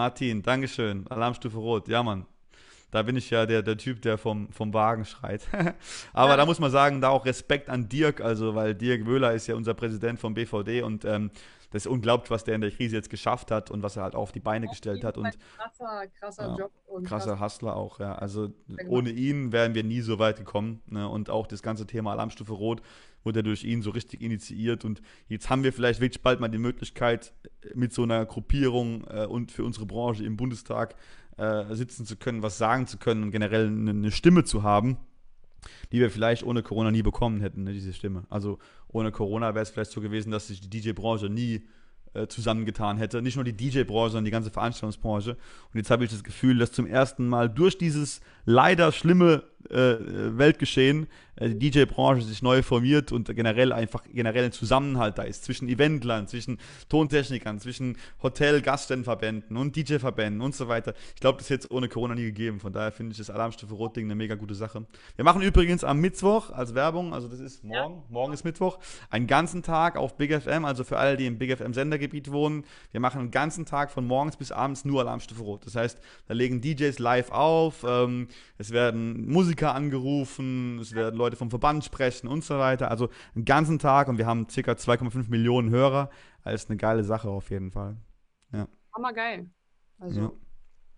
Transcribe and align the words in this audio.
Martin, 0.00 0.40
Dankeschön. 0.40 1.06
Alarmstufe 1.08 1.58
Rot. 1.58 1.86
Ja, 1.86 2.02
Mann. 2.02 2.24
Da 2.90 3.02
bin 3.02 3.16
ich 3.16 3.28
ja 3.28 3.44
der, 3.44 3.60
der 3.60 3.76
Typ, 3.76 4.00
der 4.00 4.16
vom, 4.16 4.50
vom 4.50 4.72
Wagen 4.72 5.04
schreit. 5.04 5.46
Aber 6.14 6.30
ja. 6.30 6.36
da 6.38 6.46
muss 6.46 6.58
man 6.58 6.70
sagen, 6.70 7.02
da 7.02 7.10
auch 7.10 7.26
Respekt 7.26 7.68
an 7.68 7.86
Dirk, 7.86 8.22
also 8.22 8.54
weil 8.54 8.74
Dirk 8.74 9.06
Wöhler 9.06 9.34
ist 9.34 9.46
ja 9.46 9.56
unser 9.56 9.74
Präsident 9.74 10.18
vom 10.18 10.32
BVD 10.32 10.80
und 10.80 11.04
ähm, 11.04 11.30
das 11.70 11.84
ist 11.84 11.92
unglaublich, 11.92 12.30
was 12.30 12.44
der 12.44 12.54
in 12.54 12.62
der 12.62 12.70
Krise 12.70 12.96
jetzt 12.96 13.10
geschafft 13.10 13.50
hat 13.50 13.70
und 13.70 13.82
was 13.82 13.96
er 13.96 14.02
halt 14.04 14.14
auf 14.14 14.32
die 14.32 14.40
Beine 14.40 14.68
gestellt 14.68 15.04
hat. 15.04 15.18
Und 15.18 15.36
krasser, 15.58 16.04
krasser 16.18 16.48
ja, 16.48 16.56
Job. 16.56 16.72
Und 16.86 17.06
krasser 17.06 17.36
krass. 17.36 17.52
Hustler 17.52 17.76
auch, 17.76 18.00
ja. 18.00 18.14
Also 18.14 18.48
ohne 18.88 19.10
ihn 19.10 19.52
wären 19.52 19.74
wir 19.74 19.84
nie 19.84 20.00
so 20.00 20.18
weit 20.18 20.38
gekommen. 20.38 20.82
Ne? 20.86 21.06
Und 21.06 21.28
auch 21.28 21.46
das 21.46 21.62
ganze 21.62 21.86
Thema 21.86 22.12
Alarmstufe 22.12 22.54
Rot 22.54 22.80
wurde 23.24 23.42
durch 23.42 23.64
ihn 23.64 23.82
so 23.82 23.90
richtig 23.90 24.22
initiiert. 24.22 24.84
Und 24.84 25.02
jetzt 25.28 25.50
haben 25.50 25.64
wir 25.64 25.72
vielleicht 25.72 26.00
wirklich 26.00 26.22
bald 26.22 26.40
mal 26.40 26.48
die 26.48 26.58
Möglichkeit, 26.58 27.32
mit 27.74 27.92
so 27.92 28.02
einer 28.02 28.24
Gruppierung 28.26 29.04
äh, 29.08 29.26
und 29.26 29.52
für 29.52 29.64
unsere 29.64 29.86
Branche 29.86 30.24
im 30.24 30.36
Bundestag 30.36 30.94
äh, 31.36 31.74
sitzen 31.74 32.06
zu 32.06 32.16
können, 32.16 32.42
was 32.42 32.58
sagen 32.58 32.86
zu 32.86 32.98
können 32.98 33.22
und 33.22 33.30
generell 33.30 33.66
eine, 33.66 33.90
eine 33.90 34.10
Stimme 34.10 34.44
zu 34.44 34.62
haben 34.62 34.98
die 35.92 36.00
wir 36.00 36.10
vielleicht 36.10 36.42
ohne 36.44 36.62
Corona 36.62 36.90
nie 36.90 37.02
bekommen 37.02 37.40
hätten, 37.40 37.64
ne, 37.64 37.72
diese 37.72 37.92
Stimme. 37.92 38.24
Also 38.30 38.58
ohne 38.88 39.12
Corona 39.12 39.54
wäre 39.54 39.62
es 39.62 39.70
vielleicht 39.70 39.90
so 39.90 40.00
gewesen, 40.00 40.30
dass 40.30 40.48
sich 40.48 40.60
die 40.60 40.70
DJ-Branche 40.70 41.28
nie 41.28 41.66
äh, 42.14 42.26
zusammengetan 42.26 42.98
hätte. 42.98 43.22
Nicht 43.22 43.36
nur 43.36 43.44
die 43.44 43.56
DJ-Branche, 43.56 44.12
sondern 44.12 44.24
die 44.24 44.30
ganze 44.30 44.50
Veranstaltungsbranche. 44.50 45.32
Und 45.32 45.78
jetzt 45.78 45.90
habe 45.90 46.04
ich 46.04 46.10
das 46.10 46.24
Gefühl, 46.24 46.58
dass 46.58 46.72
zum 46.72 46.86
ersten 46.86 47.28
Mal 47.28 47.48
durch 47.48 47.78
dieses 47.78 48.20
leider 48.44 48.92
schlimme 48.92 49.44
äh, 49.68 49.96
Weltgeschehen 50.38 51.06
äh, 51.40 51.50
die 51.50 51.70
DJ-Branche 51.70 52.22
sich 52.22 52.42
neu 52.42 52.62
formiert 52.62 53.12
und 53.12 53.34
generell 53.34 53.72
einfach 53.72 54.04
generell 54.12 54.44
ein 54.44 54.52
Zusammenhalt 54.52 55.18
da 55.18 55.22
ist 55.22 55.44
zwischen 55.44 55.68
Eventlern, 55.68 56.28
zwischen 56.28 56.58
Tontechnikern, 56.88 57.58
zwischen 57.58 57.96
Hotel, 58.22 58.60
Gaststättenverbänden 58.60 59.56
und 59.56 59.74
DJ-Verbänden 59.74 60.40
und 60.40 60.54
so 60.54 60.68
weiter. 60.68 60.94
Ich 61.14 61.20
glaube, 61.20 61.38
das 61.38 61.50
hätte 61.50 61.64
es 61.64 61.70
ohne 61.70 61.88
Corona 61.88 62.14
nie 62.14 62.24
gegeben. 62.24 62.60
Von 62.60 62.72
daher 62.72 62.92
finde 62.92 63.12
ich 63.12 63.18
das 63.18 63.30
Alarmstufe 63.30 63.74
Rot-Ding 63.74 64.04
eine 64.04 64.14
mega 64.14 64.34
gute 64.34 64.54
Sache. 64.54 64.84
Wir 65.16 65.24
machen 65.24 65.42
übrigens 65.42 65.82
am 65.82 65.98
Mittwoch 66.00 66.50
als 66.50 66.74
Werbung, 66.74 67.14
also 67.14 67.28
das 67.28 67.40
ist 67.40 67.64
morgen, 67.64 67.94
ja. 67.94 68.02
morgen 68.08 68.32
ist 68.32 68.44
Mittwoch, 68.44 68.78
einen 69.08 69.26
ganzen 69.26 69.62
Tag 69.62 69.96
auf 69.96 70.16
Big 70.16 70.32
FM, 70.32 70.64
also 70.64 70.84
für 70.84 70.98
alle, 70.98 71.16
die 71.16 71.26
im 71.26 71.38
Big 71.38 71.56
FM 71.56 71.72
Sendergebiet 71.72 72.30
wohnen. 72.30 72.64
Wir 72.92 73.00
machen 73.00 73.20
einen 73.20 73.30
ganzen 73.30 73.64
Tag 73.64 73.90
von 73.90 74.06
morgens 74.06 74.36
bis 74.36 74.52
abends 74.52 74.84
nur 74.84 75.00
Alarmstufe 75.00 75.42
Rot. 75.42 75.66
Das 75.66 75.74
heißt, 75.74 75.98
da 76.26 76.34
legen 76.34 76.60
DJs 76.60 76.98
live 76.98 77.30
auf, 77.30 77.84
ähm, 77.88 78.28
es 78.58 78.72
werden 78.72 79.26
Musiker 79.50 79.74
angerufen, 79.74 80.78
es 80.78 80.94
werden 80.94 81.16
Leute 81.16 81.34
vom 81.34 81.50
Verband 81.50 81.84
sprechen 81.84 82.28
und 82.28 82.44
so 82.44 82.58
weiter. 82.58 82.88
Also 82.88 83.08
einen 83.34 83.44
ganzen 83.44 83.80
Tag 83.80 84.06
und 84.06 84.16
wir 84.16 84.26
haben 84.26 84.46
ca. 84.46 84.72
2,5 84.72 85.28
Millionen 85.28 85.70
Hörer. 85.70 86.08
Als 86.42 86.68
eine 86.68 86.76
geile 86.76 87.02
Sache 87.02 87.28
auf 87.28 87.50
jeden 87.50 87.72
Fall. 87.72 87.96
Ja. 88.52 88.68
Hammergeil. 88.94 89.50
Also, 89.98 90.20
ja. 90.20 90.32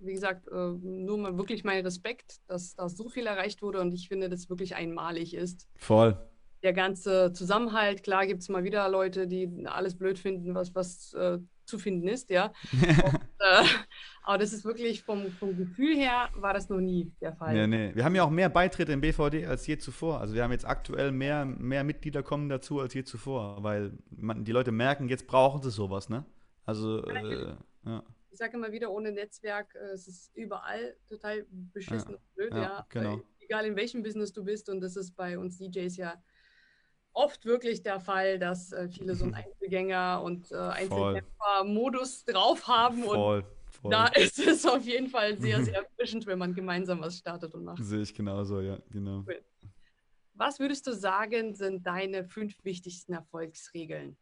wie 0.00 0.12
gesagt, 0.12 0.48
äh, 0.48 0.72
nur 0.82 1.18
mal 1.18 1.36
wirklich 1.38 1.64
mein 1.64 1.82
Respekt, 1.82 2.40
dass 2.46 2.74
da 2.74 2.88
so 2.90 3.08
viel 3.08 3.26
erreicht 3.26 3.62
wurde 3.62 3.80
und 3.80 3.92
ich 3.94 4.08
finde, 4.08 4.28
dass 4.28 4.50
wirklich 4.50 4.76
einmalig 4.76 5.34
ist. 5.34 5.66
Voll. 5.76 6.16
Der 6.62 6.74
ganze 6.74 7.32
Zusammenhalt, 7.32 8.02
klar 8.04 8.26
gibt 8.26 8.42
es 8.42 8.50
mal 8.50 8.64
wieder 8.64 8.88
Leute, 8.88 9.26
die 9.26 9.66
alles 9.66 9.96
blöd 9.96 10.18
finden, 10.18 10.54
was, 10.54 10.74
was 10.74 11.14
äh, 11.14 11.38
zu 11.64 11.78
finden 11.78 12.06
ist, 12.06 12.30
ja. 12.30 12.52
äh, 13.42 13.64
aber 14.24 14.38
das 14.38 14.52
ist 14.52 14.64
wirklich 14.64 15.02
vom, 15.02 15.30
vom 15.32 15.56
Gefühl 15.56 15.96
her 15.96 16.28
war 16.34 16.54
das 16.54 16.68
noch 16.68 16.80
nie 16.80 17.12
der 17.20 17.34
Fall. 17.34 17.54
Nee, 17.54 17.66
nee. 17.66 17.94
Wir 17.94 18.04
haben 18.04 18.14
ja 18.14 18.22
auch 18.22 18.30
mehr 18.30 18.48
Beitritte 18.48 18.92
im 18.92 19.00
BVD 19.00 19.46
als 19.46 19.66
je 19.66 19.78
zuvor. 19.78 20.20
Also 20.20 20.34
wir 20.34 20.44
haben 20.44 20.52
jetzt 20.52 20.64
aktuell 20.64 21.10
mehr, 21.10 21.44
mehr 21.44 21.82
Mitglieder 21.82 22.22
kommen 22.22 22.48
dazu 22.48 22.80
als 22.80 22.94
je 22.94 23.02
zuvor, 23.02 23.62
weil 23.62 23.92
man, 24.10 24.44
die 24.44 24.52
Leute 24.52 24.70
merken, 24.70 25.08
jetzt 25.08 25.26
brauchen 25.26 25.60
sie 25.62 25.70
sowas, 25.70 26.08
ne? 26.08 26.24
Also, 26.64 27.04
äh, 27.06 27.56
ja. 27.84 28.04
Ich 28.30 28.38
sage 28.38 28.56
immer 28.56 28.70
wieder, 28.70 28.90
ohne 28.90 29.10
Netzwerk, 29.10 29.74
äh, 29.74 29.92
es 29.92 30.06
ist 30.06 30.34
überall 30.36 30.96
total 31.08 31.44
beschissen 31.50 32.12
ja, 32.12 32.16
und 32.16 32.34
blöd, 32.34 32.54
ja. 32.54 32.62
ja. 32.62 32.86
Genau. 32.90 33.20
Egal 33.40 33.66
in 33.66 33.74
welchem 33.74 34.04
Business 34.04 34.32
du 34.32 34.44
bist 34.44 34.68
und 34.68 34.80
das 34.80 34.94
ist 34.96 35.16
bei 35.16 35.36
uns 35.36 35.58
DJs 35.58 35.96
ja 35.96 36.22
oft 37.12 37.44
wirklich 37.44 37.82
der 37.82 38.00
Fall, 38.00 38.38
dass 38.38 38.72
äh, 38.72 38.88
viele 38.88 39.14
so 39.14 39.24
einen 39.24 39.34
Einzelgänger- 39.62 40.22
und 40.22 40.50
äh, 40.50 40.56
Einzelkämpfer-Modus 40.56 42.24
drauf 42.24 42.66
haben. 42.66 43.04
Voll. 43.04 43.38
Und 43.38 43.44
Voll. 43.70 43.90
da 43.90 44.06
ist 44.06 44.38
es 44.38 44.66
auf 44.66 44.84
jeden 44.84 45.08
Fall 45.08 45.38
sehr, 45.40 45.62
sehr 45.64 45.76
erfrischend, 45.76 46.26
wenn 46.26 46.38
man 46.38 46.54
gemeinsam 46.54 47.00
was 47.00 47.18
startet 47.18 47.54
und 47.54 47.64
macht. 47.64 47.82
Sehe 47.82 48.02
ich 48.02 48.14
genauso, 48.14 48.60
ja, 48.60 48.78
genau. 48.90 49.24
Cool. 49.26 49.42
Was 50.34 50.58
würdest 50.58 50.86
du 50.86 50.94
sagen, 50.94 51.54
sind 51.54 51.86
deine 51.86 52.24
fünf 52.24 52.54
wichtigsten 52.64 53.12
Erfolgsregeln? 53.12 54.16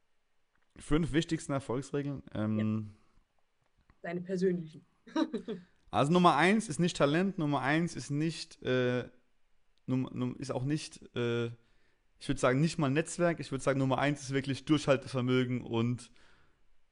Fünf 0.76 1.12
wichtigsten 1.12 1.52
Erfolgsregeln? 1.52 2.22
Ähm, 2.34 2.58
ja. 2.58 3.98
Deine 4.02 4.20
persönlichen. 4.20 4.84
also 5.90 6.12
Nummer 6.12 6.36
eins 6.36 6.68
ist 6.68 6.80
nicht 6.80 6.96
Talent, 6.96 7.38
Nummer 7.38 7.60
eins 7.60 7.96
ist 7.96 8.10
nicht, 8.10 8.62
äh, 8.62 9.04
ist 10.38 10.52
auch 10.52 10.64
nicht 10.64 11.14
äh, 11.16 11.50
ich 12.20 12.28
würde 12.28 12.40
sagen, 12.40 12.60
nicht 12.60 12.78
mal 12.78 12.90
Netzwerk. 12.90 13.40
Ich 13.40 13.50
würde 13.50 13.64
sagen, 13.64 13.78
Nummer 13.78 13.98
eins 13.98 14.22
ist 14.22 14.32
wirklich 14.32 14.66
Durchhaltevermögen 14.66 15.62
und 15.62 16.10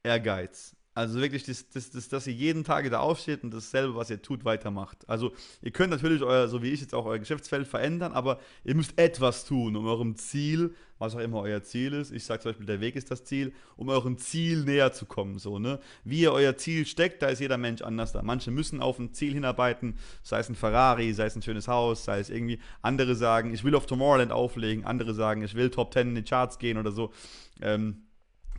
Ehrgeiz. 0.03 0.75
Also 0.99 1.21
wirklich, 1.21 1.43
das, 1.45 1.69
das, 1.69 1.91
das, 1.91 2.09
dass 2.09 2.27
ihr 2.27 2.33
jeden 2.33 2.65
Tag 2.65 2.89
da 2.91 2.99
aufsteht 2.99 3.45
und 3.45 3.53
dasselbe, 3.53 3.95
was 3.95 4.09
ihr 4.09 4.21
tut, 4.21 4.43
weitermacht. 4.43 5.07
Also 5.07 5.31
ihr 5.61 5.71
könnt 5.71 5.91
natürlich 5.91 6.21
euer, 6.23 6.49
so 6.49 6.61
wie 6.61 6.71
ich 6.71 6.81
jetzt 6.81 6.93
auch 6.93 7.05
euer 7.05 7.19
Geschäftsfeld 7.19 7.69
verändern, 7.69 8.11
aber 8.11 8.37
ihr 8.65 8.75
müsst 8.75 8.99
etwas 8.99 9.45
tun, 9.45 9.77
um 9.77 9.87
eurem 9.87 10.17
Ziel, 10.17 10.75
was 10.97 11.15
auch 11.15 11.19
immer 11.19 11.39
euer 11.39 11.63
Ziel 11.63 11.93
ist, 11.93 12.11
ich 12.11 12.25
sage 12.25 12.41
zum 12.41 12.49
Beispiel, 12.49 12.65
der 12.65 12.81
Weg 12.81 12.97
ist 12.97 13.09
das 13.11 13.23
Ziel, 13.23 13.53
um 13.77 13.87
eurem 13.87 14.17
Ziel 14.17 14.65
näher 14.65 14.91
zu 14.91 15.05
kommen. 15.05 15.39
So, 15.39 15.57
ne? 15.57 15.79
Wie 16.03 16.19
ihr 16.19 16.33
euer 16.33 16.57
Ziel 16.57 16.85
steckt, 16.85 17.21
da 17.21 17.27
ist 17.27 17.39
jeder 17.39 17.57
Mensch 17.57 17.81
anders 17.81 18.11
da. 18.11 18.21
Manche 18.21 18.51
müssen 18.51 18.81
auf 18.81 18.99
ein 18.99 19.13
Ziel 19.13 19.31
hinarbeiten, 19.31 19.97
sei 20.21 20.39
es 20.39 20.49
ein 20.49 20.55
Ferrari, 20.55 21.13
sei 21.13 21.27
es 21.27 21.35
ein 21.37 21.41
schönes 21.41 21.69
Haus, 21.69 22.03
sei 22.03 22.19
es 22.19 22.29
irgendwie, 22.29 22.59
andere 22.81 23.15
sagen, 23.15 23.53
ich 23.53 23.63
will 23.63 23.73
auf 23.73 23.85
Tomorrowland 23.85 24.33
auflegen, 24.33 24.83
andere 24.83 25.13
sagen, 25.13 25.43
ich 25.43 25.55
will 25.55 25.69
Top 25.69 25.93
10 25.93 26.09
in 26.09 26.15
die 26.15 26.23
Charts 26.23 26.59
gehen 26.59 26.77
oder 26.77 26.91
so. 26.91 27.13
Ähm, 27.61 28.03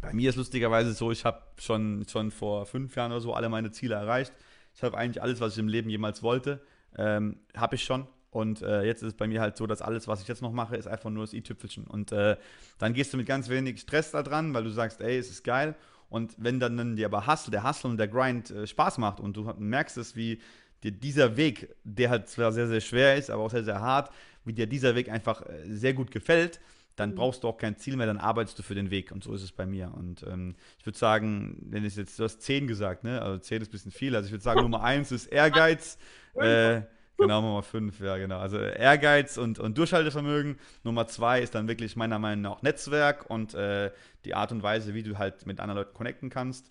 bei 0.01 0.13
mir 0.13 0.31
ist 0.31 0.37
lustigerweise 0.37 0.93
so, 0.93 1.11
ich 1.11 1.25
habe 1.25 1.43
schon, 1.59 2.07
schon 2.09 2.31
vor 2.31 2.67
fünf 2.67 2.95
Jahren 2.97 3.13
oder 3.13 3.21
so 3.21 3.35
alle 3.35 3.49
meine 3.49 3.71
Ziele 3.71 3.95
erreicht. 3.95 4.33
Ich 4.75 4.83
habe 4.83 4.97
eigentlich 4.97 5.23
alles, 5.23 5.41
was 5.41 5.55
ich 5.55 5.59
im 5.59 5.69
Leben 5.69 5.91
jemals 5.91 6.23
wollte, 6.23 6.61
ähm, 6.97 7.39
habe 7.57 7.75
ich 7.77 7.85
schon. 7.85 8.07
Und 8.31 8.63
äh, 8.63 8.85
jetzt 8.85 9.03
ist 9.03 9.09
es 9.09 9.15
bei 9.15 9.27
mir 9.27 9.41
halt 9.41 9.57
so, 9.57 9.67
dass 9.67 9.83
alles, 9.83 10.07
was 10.07 10.23
ich 10.23 10.29
jetzt 10.29 10.41
noch 10.41 10.53
mache, 10.53 10.77
ist 10.77 10.87
einfach 10.87 11.11
nur 11.11 11.25
das 11.25 11.33
i-Tüpfelchen. 11.33 11.85
Und 11.85 12.13
äh, 12.13 12.37
dann 12.79 12.95
gehst 12.95 13.13
du 13.13 13.17
mit 13.17 13.27
ganz 13.27 13.49
wenig 13.49 13.81
Stress 13.81 14.13
da 14.13 14.23
dran, 14.23 14.55
weil 14.55 14.63
du 14.65 14.71
sagst, 14.71 15.01
ey, 15.01 15.19
es 15.19 15.31
ist 15.31 15.43
geil. 15.43 15.75
Und 16.09 16.35
wenn 16.39 16.61
dann, 16.61 16.77
dann 16.77 16.97
dir 16.97 17.07
aber 17.07 17.27
Hustle, 17.27 17.51
der 17.51 17.69
Hustle 17.69 17.91
und 17.91 17.97
der 17.97 18.09
Grind 18.09 18.51
äh, 18.51 18.67
Spaß 18.67 18.99
macht 18.99 19.21
und 19.21 19.37
du 19.37 19.53
merkst 19.59 19.97
es, 19.97 20.15
wie 20.15 20.41
dir 20.83 20.93
dieser 20.93 21.37
Weg, 21.37 21.75
der 21.85 22.11
halt 22.11 22.29
zwar 22.29 22.53
sehr, 22.53 22.69
sehr 22.69 22.81
schwer 22.81 23.17
ist, 23.17 23.31
aber 23.31 23.43
auch 23.43 23.51
sehr, 23.51 23.65
sehr 23.65 23.81
hart, 23.81 24.11
wie 24.45 24.53
dir 24.53 24.67
dieser 24.67 24.95
Weg 24.95 25.09
einfach 25.09 25.43
äh, 25.43 25.65
sehr 25.67 25.95
gut 25.95 26.11
gefällt, 26.11 26.61
dann 27.01 27.11
mhm. 27.11 27.15
brauchst 27.15 27.43
du 27.43 27.49
auch 27.49 27.57
kein 27.57 27.77
Ziel 27.77 27.97
mehr, 27.97 28.07
dann 28.07 28.19
arbeitest 28.19 28.59
du 28.59 28.63
für 28.63 28.75
den 28.75 28.91
Weg. 28.91 29.11
Und 29.11 29.25
so 29.25 29.33
ist 29.33 29.43
es 29.43 29.53
bei 29.53 29.65
mir. 29.65 29.93
Und 29.95 30.23
ähm, 30.23 30.55
ich 30.79 30.87
würde 30.87 30.99
sagen, 30.99 31.57
wenn 31.71 31.85
ich 31.85 31.97
jetzt, 31.97 32.19
du 32.19 32.25
hast 32.25 32.43
10 32.43 32.67
gesagt, 32.67 33.05
ne? 33.05 33.23
Also 33.23 33.39
10 33.39 33.63
ist 33.63 33.69
ein 33.69 33.73
bisschen 33.73 33.91
viel. 33.91 34.15
Also 34.15 34.27
ich 34.27 34.33
würde 34.33 34.45
sagen, 34.45 34.61
Nummer 34.61 34.83
1 34.83 35.11
ist 35.11 35.27
Ehrgeiz. 35.27 35.99
Äh, 36.37 36.83
genau, 37.19 37.41
Nummer 37.43 37.65
5, 37.65 37.99
ja, 37.99 38.17
genau. 38.17 38.39
Also 38.39 38.57
Ehrgeiz 38.57 39.37
und, 39.37 39.59
und 39.59 39.77
Durchhaltevermögen. 39.77 40.61
Nummer 40.85 41.09
2 41.09 41.41
ist 41.41 41.57
dann 41.57 41.67
wirklich 41.67 41.97
meiner 41.97 42.21
Meinung 42.21 42.43
nach 42.43 42.63
Netzwerk 42.63 43.29
und 43.29 43.53
äh, 43.53 43.91
die 44.25 44.35
Art 44.37 44.53
und 44.53 44.63
Weise, 44.63 44.95
wie 44.95 45.03
du 45.03 45.19
halt 45.19 45.45
mit 45.45 45.59
anderen 45.59 45.79
Leuten 45.79 45.93
connecten 45.93 46.31
kannst. 46.31 46.71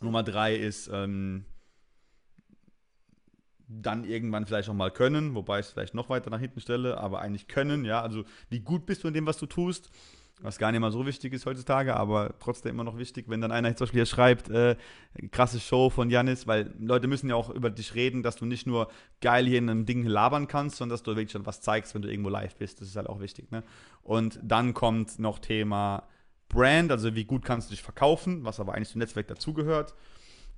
Nummer 0.00 0.22
3 0.22 0.56
ist 0.56 0.88
ähm, 0.90 1.44
dann 3.80 4.04
irgendwann 4.04 4.46
vielleicht 4.46 4.68
auch 4.68 4.74
mal 4.74 4.90
können, 4.90 5.34
wobei 5.34 5.60
ich 5.60 5.66
es 5.66 5.72
vielleicht 5.72 5.94
noch 5.94 6.08
weiter 6.08 6.30
nach 6.30 6.40
hinten 6.40 6.60
stelle, 6.60 6.98
aber 6.98 7.20
eigentlich 7.20 7.48
können, 7.48 7.84
ja, 7.84 8.02
also 8.02 8.24
wie 8.50 8.60
gut 8.60 8.86
bist 8.86 9.04
du 9.04 9.08
in 9.08 9.14
dem, 9.14 9.26
was 9.26 9.38
du 9.38 9.46
tust, 9.46 9.90
was 10.40 10.58
gar 10.58 10.72
nicht 10.72 10.80
mal 10.80 10.90
so 10.90 11.06
wichtig 11.06 11.32
ist 11.32 11.46
heutzutage, 11.46 11.94
aber 11.94 12.34
trotzdem 12.40 12.72
immer 12.72 12.84
noch 12.84 12.98
wichtig, 12.98 13.26
wenn 13.28 13.40
dann 13.40 13.52
einer 13.52 13.74
zum 13.76 13.84
Beispiel 13.84 14.00
hier 14.00 14.06
schreibt, 14.06 14.48
äh, 14.50 14.76
krasse 15.30 15.60
Show 15.60 15.88
von 15.88 16.10
Janis, 16.10 16.46
weil 16.46 16.74
Leute 16.80 17.06
müssen 17.06 17.28
ja 17.28 17.36
auch 17.36 17.50
über 17.50 17.70
dich 17.70 17.94
reden, 17.94 18.22
dass 18.22 18.36
du 18.36 18.44
nicht 18.44 18.66
nur 18.66 18.88
geil 19.20 19.46
hier 19.46 19.58
in 19.58 19.70
einem 19.70 19.86
Ding 19.86 20.04
labern 20.04 20.48
kannst, 20.48 20.76
sondern 20.76 20.94
dass 20.94 21.02
du 21.04 21.12
wirklich 21.12 21.30
schon 21.30 21.46
was 21.46 21.60
zeigst, 21.60 21.94
wenn 21.94 22.02
du 22.02 22.10
irgendwo 22.10 22.30
live 22.30 22.56
bist, 22.56 22.80
das 22.80 22.88
ist 22.88 22.96
halt 22.96 23.08
auch 23.08 23.20
wichtig, 23.20 23.50
ne? 23.50 23.62
Und 24.02 24.40
dann 24.42 24.74
kommt 24.74 25.18
noch 25.20 25.38
Thema 25.38 26.08
Brand, 26.48 26.90
also 26.90 27.14
wie 27.14 27.24
gut 27.24 27.44
kannst 27.44 27.70
du 27.70 27.74
dich 27.74 27.82
verkaufen, 27.82 28.44
was 28.44 28.60
aber 28.60 28.74
eigentlich 28.74 28.90
zum 28.90 28.98
Netzwerk 28.98 29.28
dazugehört. 29.28 29.94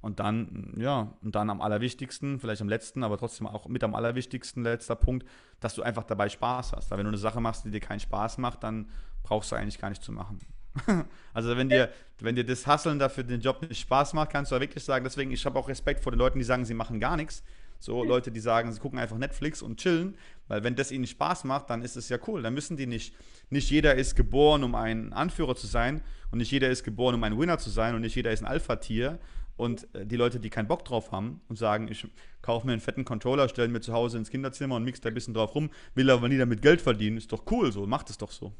Und 0.05 0.21
dann, 0.21 0.75
ja, 0.77 1.15
und 1.23 1.35
dann 1.35 1.49
am 1.49 1.62
allerwichtigsten, 1.62 2.39
vielleicht 2.39 2.61
am 2.61 2.69
letzten, 2.69 3.03
aber 3.03 3.17
trotzdem 3.17 3.47
auch 3.47 3.69
mit 3.69 3.83
am 3.83 3.95
allerwichtigsten, 3.95 4.62
letzter 4.62 4.97
Punkt, 4.97 5.27
dass 5.61 5.75
du 5.75 5.83
einfach 5.83 6.05
dabei 6.05 6.29
Spaß 6.29 6.73
hast. 6.73 6.91
Weil 6.91 6.99
wenn 6.99 7.06
du 7.06 7.11
eine 7.11 7.19
Sache 7.19 7.41
machst, 7.41 7.65
die 7.65 7.71
dir 7.71 7.81
keinen 7.81 8.01
Spaß 8.01 8.37
macht, 8.37 8.62
dann 8.62 8.91
brauchst 9.23 9.51
du 9.51 9.56
eigentlich 9.56 9.81
gar 9.81 9.89
nicht 9.89 10.03
zu 10.03 10.12
machen. 10.12 10.41
also 11.33 11.56
wenn 11.56 11.71
dir, 11.71 11.89
wenn 12.19 12.37
dir 12.37 12.45
das 12.45 12.67
Hasseln 12.67 12.99
dafür 12.99 13.25
den 13.25 13.41
Job 13.41 13.62
nicht 13.67 13.81
Spaß 13.81 14.12
macht, 14.12 14.31
kannst 14.31 14.51
du 14.51 14.56
ja 14.56 14.61
wirklich 14.61 14.85
sagen, 14.85 15.05
deswegen, 15.05 15.31
ich 15.31 15.47
habe 15.47 15.59
auch 15.59 15.69
Respekt 15.69 16.01
vor 16.01 16.12
den 16.12 16.19
Leuten, 16.19 16.39
die 16.39 16.45
sagen, 16.45 16.67
sie 16.67 16.75
machen 16.75 17.01
gar 17.01 17.17
nichts. 17.17 17.43
So 17.79 18.05
Leute, 18.05 18.31
die 18.31 18.41
sagen, 18.41 18.73
sie 18.73 18.81
gucken 18.81 18.99
einfach 18.99 19.17
Netflix 19.17 19.62
und 19.62 19.79
chillen, 19.79 20.17
weil 20.49 20.65
wenn 20.65 20.77
das 20.77 20.91
ihnen 20.91 21.06
Spaß 21.06 21.45
macht, 21.45 21.71
dann 21.71 21.83
ist 21.83 21.97
es 21.97 22.11
ja 22.11 22.19
cool. 22.27 22.43
Dann 22.43 22.53
müssen 22.55 22.77
die 22.77 22.87
nicht, 22.87 23.15
nicht 23.51 23.71
jeder 23.71 23.95
ist 23.95 24.17
geboren, 24.17 24.65
um 24.65 24.75
ein 24.75 25.12
Anführer 25.12 25.56
zu 25.56 25.67
sein 25.67 26.03
und 26.31 26.39
nicht 26.39 26.51
jeder 26.51 26.69
ist 26.69 26.85
geboren, 26.85 27.15
um 27.15 27.25
ein 27.25 27.39
Winner 27.39 27.59
zu 27.59 27.71
sein 27.71 27.95
und 27.95 28.03
nicht 28.03 28.15
jeder 28.15 28.33
ist 28.33 28.43
ein 28.43 28.47
Alpha-Tier 28.47 29.19
Und 29.56 29.93
äh, 29.95 30.05
die 30.05 30.17
Leute, 30.17 30.41
die 30.41 30.51
keinen 30.51 30.69
Bock 30.69 30.85
drauf 30.85 31.12
haben 31.12 31.41
und 31.49 31.56
sagen, 31.56 31.89
ich 31.89 32.06
kaufe 32.43 32.67
mir 32.67 32.73
einen 32.73 32.81
fetten 32.81 33.05
Controller, 33.05 33.49
stelle 33.49 33.69
mir 33.69 33.81
zu 33.81 33.93
Hause 33.93 34.19
ins 34.19 34.31
Kinderzimmer 34.31 34.77
und 34.77 34.85
mix 34.85 35.01
da 35.01 35.09
ein 35.09 35.15
bisschen 35.15 35.35
drauf 35.35 35.55
rum, 35.55 35.71
will 35.95 36.11
aber 36.11 36.29
nie 36.29 36.39
damit 36.39 36.62
Geld 36.62 36.81
verdienen, 36.81 37.17
ist 37.17 37.33
doch 37.33 37.45
cool 37.51 37.71
so, 37.73 37.87
macht 37.87 38.11
es 38.11 38.19
doch 38.19 38.31
so. 38.31 38.53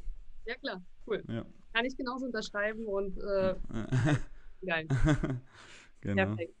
Ja, 0.45 0.55
klar, 0.55 0.81
cool. 1.07 1.23
Ja. 1.27 1.45
Kann 1.73 1.85
ich 1.85 1.97
genauso 1.97 2.25
unterschreiben 2.25 2.85
und 2.85 3.17
äh, 3.17 3.55
geil. 4.65 4.87
genau. 6.01 6.25
Perfekt. 6.27 6.53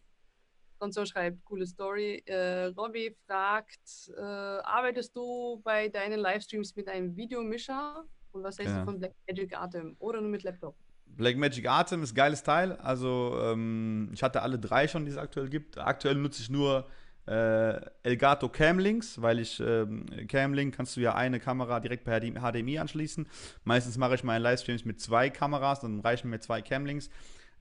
Und 0.79 0.93
so 0.93 1.05
schreibt, 1.05 1.43
coole 1.45 1.65
Story. 1.65 2.21
Äh, 2.25 2.65
Robby 2.65 3.15
fragt, 3.25 4.11
äh, 4.17 4.21
arbeitest 4.21 5.15
du 5.15 5.61
bei 5.63 5.87
deinen 5.87 6.19
Livestreams 6.19 6.75
mit 6.75 6.89
einem 6.89 7.15
Videomischer? 7.15 8.05
Und 8.33 8.43
was 8.43 8.57
hältst 8.57 8.75
ja. 8.75 8.79
du 8.81 8.85
von 8.85 8.99
Blackmagic 8.99 9.57
Atem 9.57 9.95
oder 9.99 10.19
nur 10.19 10.29
mit 10.29 10.43
Laptop? 10.43 10.75
Blackmagic 11.17 11.67
Atem 11.67 12.03
ist 12.03 12.13
ein 12.13 12.15
geiles 12.15 12.43
Teil. 12.43 12.73
Also 12.73 13.39
ähm, 13.41 14.09
ich 14.13 14.23
hatte 14.23 14.41
alle 14.41 14.59
drei 14.59 14.87
schon, 14.87 15.05
die 15.05 15.11
es 15.11 15.17
aktuell 15.17 15.49
gibt. 15.49 15.77
Aktuell 15.77 16.15
nutze 16.15 16.41
ich 16.41 16.49
nur 16.49 16.87
äh, 17.27 17.79
Elgato 18.03 18.49
Camlinks, 18.49 19.21
weil 19.21 19.39
ich 19.39 19.59
ähm, 19.59 20.05
Camlink 20.27 20.75
kannst 20.75 20.95
du 20.95 21.01
ja 21.01 21.15
eine 21.15 21.39
Kamera 21.39 21.79
direkt 21.79 22.03
per 22.03 22.19
HDMI 22.19 22.79
anschließen. 22.79 23.27
Meistens 23.63 23.97
mache 23.97 24.15
ich 24.15 24.23
meine 24.23 24.43
Livestreams 24.43 24.85
mit 24.85 24.99
zwei 25.01 25.29
Kameras, 25.29 25.79
dann 25.79 25.99
reichen 26.01 26.29
mir 26.29 26.39
zwei 26.39 26.61
Camlinks 26.61 27.09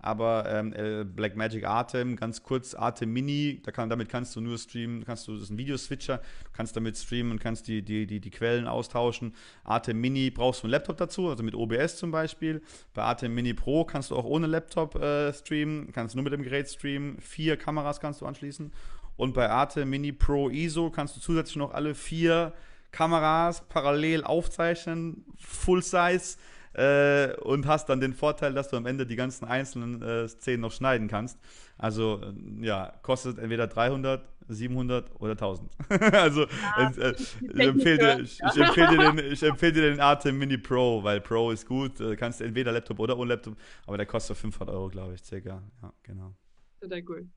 aber 0.05 0.45
ähm, 0.49 0.75
äh, 0.75 1.05
Blackmagic 1.05 1.65
Atem, 1.65 2.17
ganz 2.17 2.43
kurz, 2.43 2.75
Atem 2.75 3.11
Mini, 3.11 3.63
da 3.65 3.73
kann, 3.73 3.89
damit 3.89 4.11
kannst 4.11 4.37
du 4.37 4.43
nur 4.43 4.59
streamen, 4.59 5.05
kannst 5.05 5.27
du, 5.27 5.33
das 5.33 5.45
ist 5.45 5.51
ein 5.51 5.57
Videoswitcher, 5.57 6.19
du 6.19 6.51
kannst 6.53 6.77
damit 6.77 6.99
streamen 6.99 7.33
und 7.33 7.41
kannst 7.41 7.69
die, 7.69 7.81
die, 7.81 8.07
die, 8.07 8.21
die 8.21 8.31
Quellen 8.31 8.69
austauschen. 8.69 9.35
Atem 9.65 9.99
Mini 10.01 10.31
brauchst 10.31 10.63
du 10.63 10.67
einen 10.67 10.73
Laptop 10.73 10.99
dazu, 10.99 11.31
also 11.31 11.43
mit 11.43 11.55
OBS 11.55 11.97
zum 11.97 12.11
Beispiel. 12.11 12.63
Bei 12.93 13.03
Atem 13.03 13.35
Mini 13.35 13.55
Pro 13.55 13.85
kannst 13.85 14.11
du 14.11 14.17
auch 14.17 14.25
ohne 14.25 14.47
Laptop 14.47 14.95
äh, 14.97 15.33
streamen, 15.33 15.91
kannst 15.93 16.15
nur 16.15 16.25
mit 16.25 16.35
dem 16.35 16.43
Gerät 16.43 16.69
streamen, 16.69 17.19
vier 17.21 17.57
Kameras 17.57 17.99
kannst 17.99 18.21
du 18.21 18.27
anschließen. 18.27 18.73
Und 19.17 19.33
bei 19.33 19.49
Atem 19.49 19.89
Mini 19.89 20.13
Pro 20.13 20.51
ISO 20.51 20.91
kannst 20.91 21.17
du 21.17 21.21
zusätzlich 21.21 21.57
noch 21.57 21.73
alle 21.73 21.95
vier 21.95 22.53
Kameras 22.91 23.63
parallel 23.69 24.23
aufzeichnen, 24.23 25.25
Full 25.39 25.83
Size 25.83 26.37
äh, 26.75 27.35
und 27.41 27.67
hast 27.67 27.89
dann 27.89 28.01
den 28.01 28.13
Vorteil, 28.13 28.53
dass 28.53 28.69
du 28.69 28.77
am 28.77 28.87
Ende 28.87 29.07
die 29.07 29.17
ganzen 29.17 29.45
einzelnen 29.45 30.03
äh, 30.03 30.29
Szenen 30.29 30.61
noch 30.61 30.73
schneiden 30.73 31.09
kannst. 31.09 31.39
Also 31.79 32.21
äh, 32.23 32.67
ja, 32.67 32.93
kostet 33.03 33.39
entweder 33.39 33.67
300, 33.67 34.23
700 34.49 35.21
oder 35.21 35.33
1000. 35.33 35.71
also 36.13 36.43
ja, 36.43 36.91
äh, 36.91 37.15
ich, 37.17 37.61
empfehle 37.61 37.99
dir, 37.99 38.21
ich, 38.21 38.41
ich, 38.41 38.61
empfehle 38.61 38.89
dir 38.89 39.13
den, 39.13 39.33
ich 39.33 39.43
empfehle 39.43 39.73
dir 39.73 39.83
den 39.83 40.01
Artem 40.01 40.39
Mini 40.39 40.59
Pro, 40.59 41.03
weil 41.03 41.21
Pro 41.21 41.51
ist 41.51 41.67
gut. 41.67 42.01
Du 42.01 42.17
kannst 42.17 42.41
entweder 42.41 42.73
Laptop 42.73 42.99
oder 42.99 43.17
ohne 43.19 43.35
Laptop, 43.35 43.57
aber 43.87 43.97
der 43.97 44.07
kostet 44.07 44.37
500 44.37 44.75
Euro, 44.75 44.89
glaube 44.89 45.15
ich, 45.15 45.25
circa. 45.25 45.63
Ja, 45.83 45.93
genau. 46.03 46.35
Total 46.81 47.03
cool. 47.09 47.29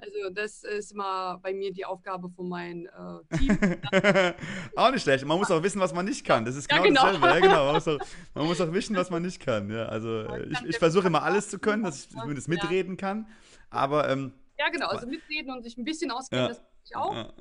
Also 0.00 0.30
das 0.32 0.64
ist 0.64 0.92
immer 0.92 1.38
bei 1.38 1.52
mir 1.52 1.72
die 1.72 1.84
Aufgabe 1.84 2.28
von 2.30 2.48
meinem 2.48 2.86
äh, 2.86 3.36
Team. 3.36 3.58
auch 4.76 4.90
nicht 4.90 5.02
schlecht. 5.02 5.24
Man 5.24 5.38
muss 5.38 5.50
auch 5.50 5.62
wissen, 5.62 5.80
was 5.80 5.92
man 5.92 6.04
nicht 6.04 6.24
kann. 6.24 6.44
Das 6.44 6.56
ist 6.56 6.68
genau, 6.68 6.82
ja, 6.82 6.88
genau. 6.88 7.02
dasselbe. 7.04 7.26
Ja, 7.26 7.38
genau. 7.40 7.64
Man 7.66 7.74
muss, 7.74 7.88
auch, 7.88 7.98
man 8.34 8.46
muss 8.46 8.60
auch 8.60 8.72
wissen, 8.72 8.96
was 8.96 9.10
man 9.10 9.22
nicht 9.22 9.40
kann. 9.40 9.70
Ja, 9.70 9.86
also 9.86 10.26
ich, 10.50 10.62
ich 10.64 10.78
versuche 10.78 11.06
immer 11.06 11.22
alles 11.22 11.48
zu 11.48 11.58
können, 11.58 11.82
dass 11.82 12.04
ich 12.04 12.10
zumindest 12.10 12.48
mitreden 12.48 12.96
kann. 12.96 13.26
Aber 13.70 14.08
ähm, 14.08 14.32
ja, 14.58 14.68
genau. 14.68 14.88
Also 14.88 15.06
mitreden 15.06 15.52
und 15.52 15.62
sich 15.62 15.76
ein 15.76 15.84
bisschen 15.84 16.10
auskennen, 16.10 16.48
das 16.48 16.62
ich 16.84 16.96
auch. 16.96 17.32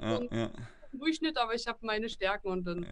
Durchschnitt, 0.94 1.38
aber 1.38 1.54
ich 1.54 1.68
habe 1.68 1.80
meine 1.84 2.10
Stärken 2.10 2.48
und 2.50 2.66
dann. 2.66 2.84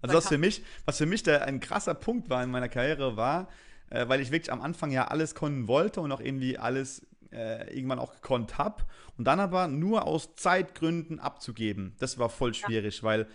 Also 0.00 0.16
was 0.16 0.28
für 0.28 0.38
mich, 0.38 0.64
was 0.86 0.98
für 0.98 1.06
mich 1.06 1.22
der, 1.22 1.44
ein 1.44 1.60
krasser 1.60 1.94
Punkt 1.94 2.30
war 2.30 2.42
in 2.42 2.50
meiner 2.50 2.68
Karriere 2.68 3.16
war, 3.16 3.48
äh, 3.90 4.08
weil 4.08 4.20
ich 4.20 4.30
wirklich 4.30 4.52
am 4.52 4.62
Anfang 4.62 4.90
ja 4.90 5.08
alles 5.08 5.34
können 5.34 5.68
wollte 5.68 6.00
und 6.00 6.10
auch 6.12 6.20
irgendwie 6.20 6.56
alles 6.56 7.06
äh, 7.32 7.72
irgendwann 7.74 7.98
auch 7.98 8.12
gekonnt 8.12 8.58
habe 8.58 8.84
und 9.16 9.24
dann 9.24 9.40
aber 9.40 9.68
nur 9.68 10.06
aus 10.06 10.34
Zeitgründen 10.34 11.20
abzugeben. 11.20 11.94
Das 11.98 12.18
war 12.18 12.28
voll 12.28 12.54
schwierig, 12.54 12.98
ja. 12.98 13.02
weil 13.04 13.26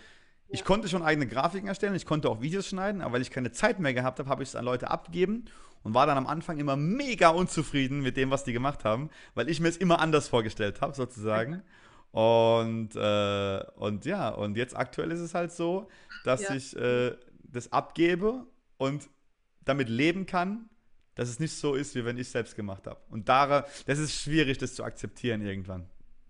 ich 0.48 0.60
ja. 0.60 0.64
konnte 0.64 0.88
schon 0.88 1.02
eigene 1.02 1.26
Grafiken 1.26 1.68
erstellen, 1.68 1.94
ich 1.94 2.06
konnte 2.06 2.28
auch 2.28 2.40
Videos 2.40 2.68
schneiden, 2.68 3.00
aber 3.00 3.14
weil 3.14 3.22
ich 3.22 3.30
keine 3.30 3.52
Zeit 3.52 3.80
mehr 3.80 3.94
gehabt 3.94 4.18
habe, 4.18 4.28
habe 4.28 4.42
ich 4.42 4.50
es 4.50 4.56
an 4.56 4.64
Leute 4.64 4.90
abgegeben 4.90 5.46
und 5.82 5.94
war 5.94 6.06
dann 6.06 6.18
am 6.18 6.26
Anfang 6.26 6.58
immer 6.58 6.76
mega 6.76 7.28
unzufrieden 7.28 8.00
mit 8.00 8.16
dem, 8.16 8.30
was 8.30 8.44
die 8.44 8.52
gemacht 8.52 8.84
haben, 8.84 9.10
weil 9.34 9.48
ich 9.48 9.60
mir 9.60 9.68
es 9.68 9.76
immer 9.76 10.00
anders 10.00 10.28
vorgestellt 10.28 10.80
habe, 10.80 10.94
sozusagen. 10.94 11.62
Und, 12.12 12.96
äh, 12.96 13.64
und 13.76 14.04
ja, 14.04 14.30
und 14.30 14.56
jetzt 14.56 14.76
aktuell 14.76 15.10
ist 15.10 15.20
es 15.20 15.34
halt 15.34 15.52
so, 15.52 15.88
dass 16.24 16.42
ja. 16.42 16.54
ich 16.54 16.76
äh, 16.76 17.14
das 17.44 17.72
abgebe 17.72 18.46
und 18.78 19.08
damit 19.64 19.88
leben 19.88 20.26
kann, 20.26 20.68
dass 21.16 21.28
es 21.28 21.40
nicht 21.40 21.54
so 21.54 21.74
ist, 21.74 21.96
wie 21.96 22.04
wenn 22.04 22.16
ich 22.16 22.28
es 22.28 22.32
selbst 22.32 22.54
gemacht 22.54 22.86
habe. 22.86 23.00
Und 23.10 23.28
da, 23.28 23.66
das 23.86 23.98
ist 23.98 24.12
schwierig, 24.14 24.58
das 24.58 24.74
zu 24.74 24.84
akzeptieren 24.84 25.40
irgendwann. 25.40 25.88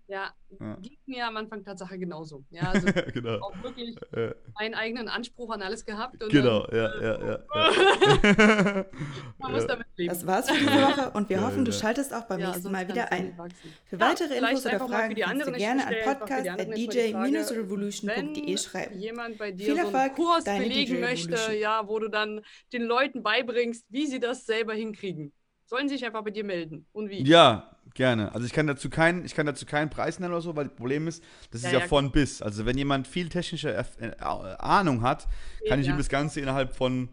Ja, 0.09 0.33
ja. 0.59 0.75
ging 0.75 0.97
mir 1.05 1.27
am 1.27 1.35
Anfang 1.35 1.61
Tatsache 1.63 1.99
genauso. 1.99 2.45
Ja, 2.49 2.61
also 2.71 2.87
genau. 3.13 3.41
auch 3.41 3.61
wirklich 3.61 3.97
ja. 4.15 4.33
meinen 4.57 4.73
eigenen 4.73 5.09
Anspruch 5.09 5.49
an 5.49 5.61
alles 5.61 5.83
gehabt. 5.85 6.17
genau, 6.29 6.65
dann, 6.67 6.77
ja, 6.77 7.01
ja, 7.01 7.25
ja. 7.25 7.43
ja. 7.53 8.85
Man 9.37 9.51
muss 9.51 9.67
damit 9.67 9.87
leben. 9.97 10.07
Das 10.09 10.25
war's 10.25 10.49
für 10.49 10.57
diese 10.57 10.71
Woche 10.71 11.11
und 11.11 11.27
wir 11.29 11.41
hoffen, 11.41 11.65
du 11.65 11.73
schaltest 11.73 12.13
auch 12.13 12.23
beim 12.23 12.39
nächsten 12.39 12.71
Mal 12.71 12.87
wieder 12.87 13.11
ein. 13.11 13.37
Für 13.85 13.99
weitere 13.99 14.37
Infos 14.37 14.65
oder 14.65 14.79
Fragen 14.79 15.13
kannst 15.15 15.47
du 15.47 15.51
gerne 15.51 15.87
an 15.87 15.93
podcast.dj-revolution.de 16.05 18.57
schreiben. 18.57 18.97
jemand 18.99 19.37
bei 19.37 19.51
dir 19.51 19.65
Viel 19.65 19.77
Erfolg, 19.77 19.93
so 19.93 19.99
einen 19.99 20.15
Kurs 20.15 20.45
belegen 20.45 21.01
möchte, 21.01 21.53
ja, 21.53 21.85
wo 21.87 21.99
du 21.99 22.07
dann 22.07 22.39
den 22.71 22.83
Leuten 22.83 23.23
beibringst, 23.23 23.85
wie 23.89 24.07
sie 24.07 24.21
das 24.21 24.45
selber 24.45 24.73
hinkriegen, 24.73 25.33
sollen 25.65 25.89
sich 25.89 26.05
einfach 26.05 26.23
bei 26.23 26.31
dir 26.31 26.45
melden. 26.45 26.87
Und 26.93 27.09
wie? 27.09 27.23
Ja, 27.23 27.76
Gerne. 27.93 28.33
Also 28.33 28.45
ich 28.45 28.53
kann 28.53 28.67
dazu 28.67 28.89
keinen, 28.89 29.25
ich 29.25 29.33
kann 29.33 29.45
dazu 29.45 29.65
keinen 29.65 29.89
Preis 29.89 30.19
nennen 30.19 30.33
oder 30.33 30.41
so, 30.41 30.55
weil 30.55 30.65
das 30.65 30.75
Problem 30.75 31.07
ist, 31.07 31.23
das 31.51 31.61
ja, 31.61 31.69
ist 31.69 31.73
ja, 31.73 31.79
ja 31.79 31.87
von 31.87 32.11
bis. 32.11 32.41
Also 32.41 32.65
wenn 32.65 32.77
jemand 32.77 33.07
viel 33.07 33.29
technische 33.29 33.73
äh, 33.73 34.11
Ahnung 34.19 35.01
hat, 35.01 35.27
kann 35.67 35.79
ich 35.79 35.87
ihm 35.87 35.97
das 35.97 36.09
Ganze 36.09 36.39
innerhalb 36.41 36.75
von 36.75 37.09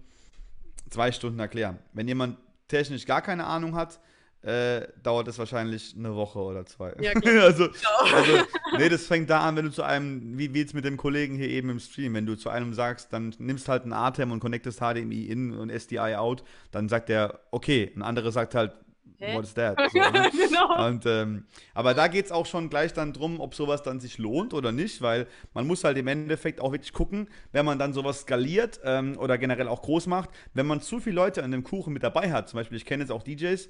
zwei 0.91 1.13
Stunden 1.13 1.39
erklären. 1.39 1.79
Wenn 1.93 2.09
jemand 2.09 2.39
technisch 2.69 3.07
gar 3.07 3.23
keine 3.23 3.45
Ahnung 3.45 3.75
hat, 3.75 4.01
äh, 4.45 4.89
dauert 5.03 5.27
es 5.29 5.39
wahrscheinlich 5.39 5.95
eine 5.97 6.15
Woche 6.15 6.39
oder 6.39 6.67
zwei. 6.67 6.95
Ja, 7.01 7.13
also, 7.43 7.69
genau. 7.69 8.15
also, 8.15 8.45
nee, 8.77 8.91
das 8.91 9.07
fängt 9.07 9.31
da 9.31 9.41
an, 9.41 9.57
wenn 9.57 9.65
du 9.65 9.71
zu 9.71 9.83
einem, 9.83 10.37
wie, 10.37 10.53
wie 10.53 10.61
jetzt 10.61 10.75
mit 10.75 10.85
dem 10.85 10.99
Kollegen 10.99 11.35
hier 11.35 11.49
eben 11.49 11.71
im 11.71 11.81
Stream, 11.81 12.13
wenn 12.13 12.27
du 12.27 12.37
zu 12.37 12.51
einem 12.51 12.75
sagst, 12.75 13.13
dann 13.13 13.35
nimmst 13.39 13.69
halt 13.69 13.85
einen 13.85 13.95
ATEM 13.95 14.33
und 14.33 14.41
connectest 14.41 14.81
HDMI 14.81 15.29
in 15.29 15.55
und 15.55 15.71
SDI 15.71 16.17
out, 16.17 16.45
dann 16.73 16.91
sagt 16.91 17.09
der, 17.09 17.41
okay. 17.53 17.91
Ein 17.97 18.03
anderer 18.03 18.33
sagt 18.33 18.55
halt? 18.55 18.73
What 19.19 19.45
is 19.45 19.55
that? 19.55 19.79
So, 19.93 19.99
ne? 19.99 20.31
genau. 20.33 20.87
Und, 20.87 21.07
ähm, 21.07 21.47
aber 21.73 21.95
da 21.95 22.09
geht 22.09 22.27
es 22.27 22.33
auch 22.33 22.47
schon 22.47 22.69
gleich 22.69 22.93
dann 22.93 23.13
drum, 23.13 23.41
ob 23.41 23.55
sowas 23.55 23.83
dann 23.83 24.01
sich 24.01 24.19
lohnt 24.19 24.53
oder 24.55 24.73
nicht, 24.73 25.03
weil 25.03 25.27
man 25.53 25.67
muss 25.67 25.85
halt 25.85 25.97
im 25.97 26.09
Endeffekt 26.09 26.61
auch 26.61 26.73
wirklich 26.73 26.93
gucken, 26.93 27.29
wenn 27.53 27.65
man 27.65 27.79
dann 27.79 27.93
sowas 27.93 28.23
skaliert 28.23 28.81
ähm, 28.85 29.17
oder 29.19 29.39
generell 29.39 29.69
auch 29.69 29.83
groß 29.83 30.07
macht, 30.07 30.31
wenn 30.53 30.67
man 30.67 30.81
zu 30.81 31.01
viele 31.01 31.17
Leute 31.17 31.43
an 31.43 31.53
dem 31.53 31.63
Kuchen 31.63 31.93
mit 31.93 32.03
dabei 32.03 32.33
hat. 32.33 32.49
Zum 32.49 32.59
Beispiel, 32.59 32.77
ich 32.77 32.87
kenne 32.87 33.03
jetzt 33.03 33.11
auch 33.11 33.23
DJs, 33.23 33.69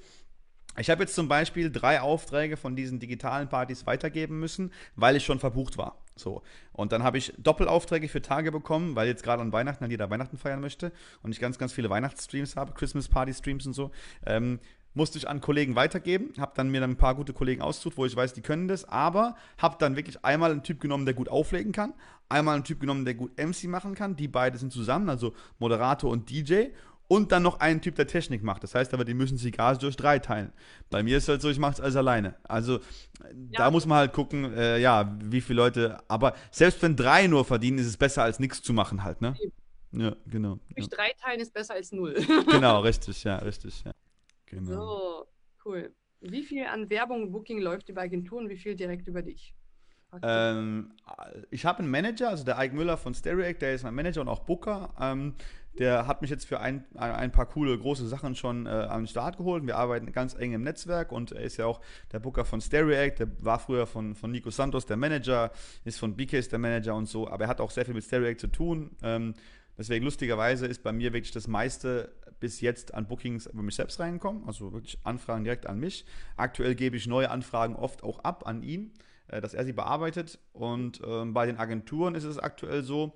ich 0.77 0.91
habe 0.91 1.03
jetzt 1.05 1.15
zum 1.15 1.29
Beispiel 1.29 1.71
drei 1.71 2.01
Aufträge 2.01 2.57
von 2.57 2.75
diesen 2.75 2.99
digitalen 2.99 3.49
Partys 3.49 3.87
weitergeben 3.87 4.41
müssen, 4.41 4.73
weil 4.97 5.15
ich 5.15 5.25
schon 5.25 5.39
verbucht 5.39 5.79
war. 5.79 6.03
So. 6.17 6.43
Und 6.73 6.93
dann 6.93 7.03
habe 7.03 7.19
ich 7.19 7.33
Doppelaufträge 7.39 8.09
für 8.09 8.23
Tage 8.23 8.51
bekommen, 8.51 8.97
weil 8.97 9.07
jetzt 9.07 9.23
gerade 9.23 9.43
an 9.43 9.53
Weihnachten, 9.53 9.85
an 9.85 9.91
jeder 9.91 10.11
Weihnachten 10.11 10.37
feiern 10.37 10.61
möchte 10.61 10.93
und 11.23 11.33
ich 11.33 11.41
ganz, 11.41 11.59
ganz 11.59 11.73
viele 11.73 11.91
Weihnachtsstreams 11.91 12.57
habe, 12.57 12.73
Christmas 12.73 13.09
Party 13.09 13.33
Streams 13.33 13.67
und 13.67 13.73
so. 13.73 13.93
Ähm, 14.27 14.59
musste 14.95 15.19
ich 15.19 15.29
an 15.29 15.41
Kollegen 15.41 15.75
weitergeben, 15.77 16.33
habe 16.39 16.53
dann 16.55 16.71
mir 16.71 16.81
dann 16.81 16.93
ein 16.93 16.97
paar 16.97 17.15
gute 17.15 17.33
Kollegen 17.33 17.63
ausgesucht, 17.63 17.97
wo 17.97 18.07
ich 18.07 18.17
weiß, 18.17 18.33
die 18.33 18.43
können 18.43 18.69
das, 18.69 18.85
aber 18.89 19.37
habe 19.59 19.77
dann 19.79 19.97
wirklich 19.97 20.25
einmal 20.25 20.53
einen 20.53 20.63
Typ 20.63 20.81
genommen, 20.81 21.05
der 21.05 21.15
gut 21.15 21.29
auflegen 21.29 21.73
kann, 21.73 21.95
einmal 22.29 22.55
einen 22.55 22.65
Typ 22.65 22.81
genommen, 22.81 23.05
der 23.05 23.15
gut 23.15 23.33
MC 23.37 23.65
machen 23.65 23.95
kann, 23.95 24.17
die 24.17 24.29
beide 24.29 24.57
sind 24.57 24.73
zusammen, 24.73 25.09
also 25.09 25.35
Moderator 25.59 26.11
und 26.11 26.31
DJ 26.31 26.69
und 27.09 27.33
dann 27.33 27.43
noch 27.43 27.61
einen 27.61 27.81
Typ, 27.81 27.97
der 27.97 28.07
Technik 28.07 28.43
macht. 28.43 28.63
Das 28.63 28.75
heißt 28.75 28.95
aber, 28.95 29.05
die 29.05 29.15
müssen 29.15 29.37
sich 29.37 29.53
Gas 29.53 29.79
durch 29.79 29.97
drei 29.97 30.19
teilen. 30.19 30.53
Bei 30.91 31.03
mir 31.03 31.19
ist 31.19 31.25
es 31.25 31.29
halt 31.29 31.43
so, 31.43 31.51
ich 31.51 31.59
mache 31.59 31.75
es 31.75 31.81
alles 31.81 31.97
alleine. 31.97 32.37
Also 32.45 32.79
ja. 33.23 33.59
da 33.59 33.71
muss 33.71 33.87
man 33.87 33.99
halt 33.99 34.13
gucken, 34.13 34.53
äh, 34.55 34.79
ja, 34.79 35.17
wie 35.23 35.41
viele 35.41 35.59
Leute, 35.59 35.99
aber 36.09 36.35
selbst 36.51 36.81
wenn 36.83 36.97
drei 36.97 37.27
nur 37.27 37.45
verdienen, 37.45 37.79
ist 37.79 37.87
es 37.87 37.97
besser 37.97 38.23
als 38.23 38.39
nichts 38.39 38.63
zu 38.63 38.73
machen 38.73 39.05
halt, 39.05 39.21
ne? 39.21 39.37
Ja, 39.93 40.17
genau. 40.27 40.59
Durch 40.75 40.89
ja. 40.91 40.97
drei 40.97 41.13
teilen 41.23 41.41
ist 41.41 41.53
besser 41.53 41.75
als 41.75 41.93
null. 41.93 42.15
genau, 42.51 42.81
richtig, 42.81 43.23
ja, 43.23 43.37
richtig, 43.37 43.85
ja. 43.85 43.93
Genau. 44.55 44.71
So, 44.71 45.27
cool. 45.65 45.93
Wie 46.21 46.43
viel 46.43 46.65
an 46.65 46.89
Werbung 46.89 47.25
und 47.25 47.33
Booking 47.33 47.61
läuft 47.61 47.89
über 47.89 48.03
Agenturen, 48.03 48.49
wie 48.49 48.57
viel 48.57 48.75
direkt 48.75 49.09
über 49.09 49.23
dich? 49.23 49.55
Ähm, 50.23 50.93
ich 51.51 51.67
habe 51.67 51.81
einen 51.81 51.91
Manager, 51.91 52.29
also 52.29 52.45
der 52.45 52.57
Ike 52.63 52.75
Müller 52.75 52.97
von 52.97 53.15
StereoAct, 53.15 53.61
der 53.61 53.75
ist 53.75 53.83
mein 53.83 53.95
Manager 53.95 54.21
und 54.21 54.29
auch 54.29 54.41
Booker. 54.41 54.95
Ähm, 55.01 55.35
der 55.77 56.07
hat 56.07 56.23
mich 56.23 56.31
jetzt 56.31 56.47
für 56.47 56.61
ein, 56.61 56.85
ein 56.95 57.33
paar 57.33 57.47
coole, 57.47 57.77
große 57.77 58.07
Sachen 58.07 58.37
schon 58.37 58.67
äh, 58.67 58.89
den 58.89 59.09
Start 59.09 59.39
geholt. 59.39 59.67
Wir 59.67 59.77
arbeiten 59.77 60.13
ganz 60.13 60.35
eng 60.35 60.53
im 60.53 60.63
Netzwerk 60.63 61.11
und 61.11 61.33
er 61.33 61.43
ist 61.43 61.57
ja 61.57 61.67
auch 61.67 61.81
der 62.13 62.21
Booker 62.21 62.45
von 62.45 62.61
StereoAct. 62.61 63.19
Der 63.19 63.45
war 63.45 63.59
früher 63.59 63.89
von, 63.89 64.15
von 64.15 64.31
Nico 64.31 64.51
Santos 64.51 64.87
der 64.87 64.97
Manager, 64.97 65.51
ist 65.85 65.99
von 65.99 66.15
BKs 66.15 66.49
der 66.49 66.61
Manager 66.61 66.95
und 66.95 67.07
so, 67.07 67.29
aber 67.29 67.45
er 67.45 67.49
hat 67.49 67.61
auch 67.61 67.73
sehr 67.73 67.85
viel 67.85 67.95
mit 67.95 68.05
StereoAct 68.05 68.41
zu 68.41 68.47
tun. 68.47 68.97
Ähm, 69.03 69.35
Deswegen 69.77 70.05
lustigerweise 70.05 70.67
ist 70.67 70.83
bei 70.83 70.93
mir 70.93 71.13
wirklich 71.13 71.33
das 71.33 71.49
meiste 71.49 72.15
bis 72.41 72.61
jetzt 72.61 72.95
an 72.95 73.07
Bookings 73.07 73.47
über 73.47 73.63
mich 73.63 73.77
selbst 73.77 73.99
reingekommen, 74.01 74.47
also 74.47 74.73
wirklich 74.73 74.99
Anfragen 75.05 75.45
direkt 75.45 75.67
an 75.67 75.79
mich. 75.79 76.05
Aktuell 76.37 76.75
gebe 76.75 76.97
ich 76.97 77.07
neue 77.07 77.31
Anfragen 77.31 77.77
oft 77.77 78.03
auch 78.03 78.21
ab 78.21 78.47
an 78.47 78.63
ihn, 78.63 78.93
äh, 79.29 79.41
dass 79.41 79.55
er 79.55 79.65
sie 79.65 79.73
bearbeitet. 79.73 80.39
Und 80.53 81.01
ähm, 81.07 81.33
bei 81.35 81.47
den 81.47 81.59
Agenturen 81.59 82.15
ist 82.15 82.25
es 82.25 82.39
aktuell 82.39 82.83
so, 82.83 83.15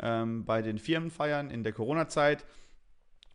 ähm, 0.00 0.44
bei 0.44 0.62
den 0.62 0.78
Firmenfeiern 0.78 1.50
in 1.50 1.62
der 1.62 1.72
Corona-Zeit 1.72 2.44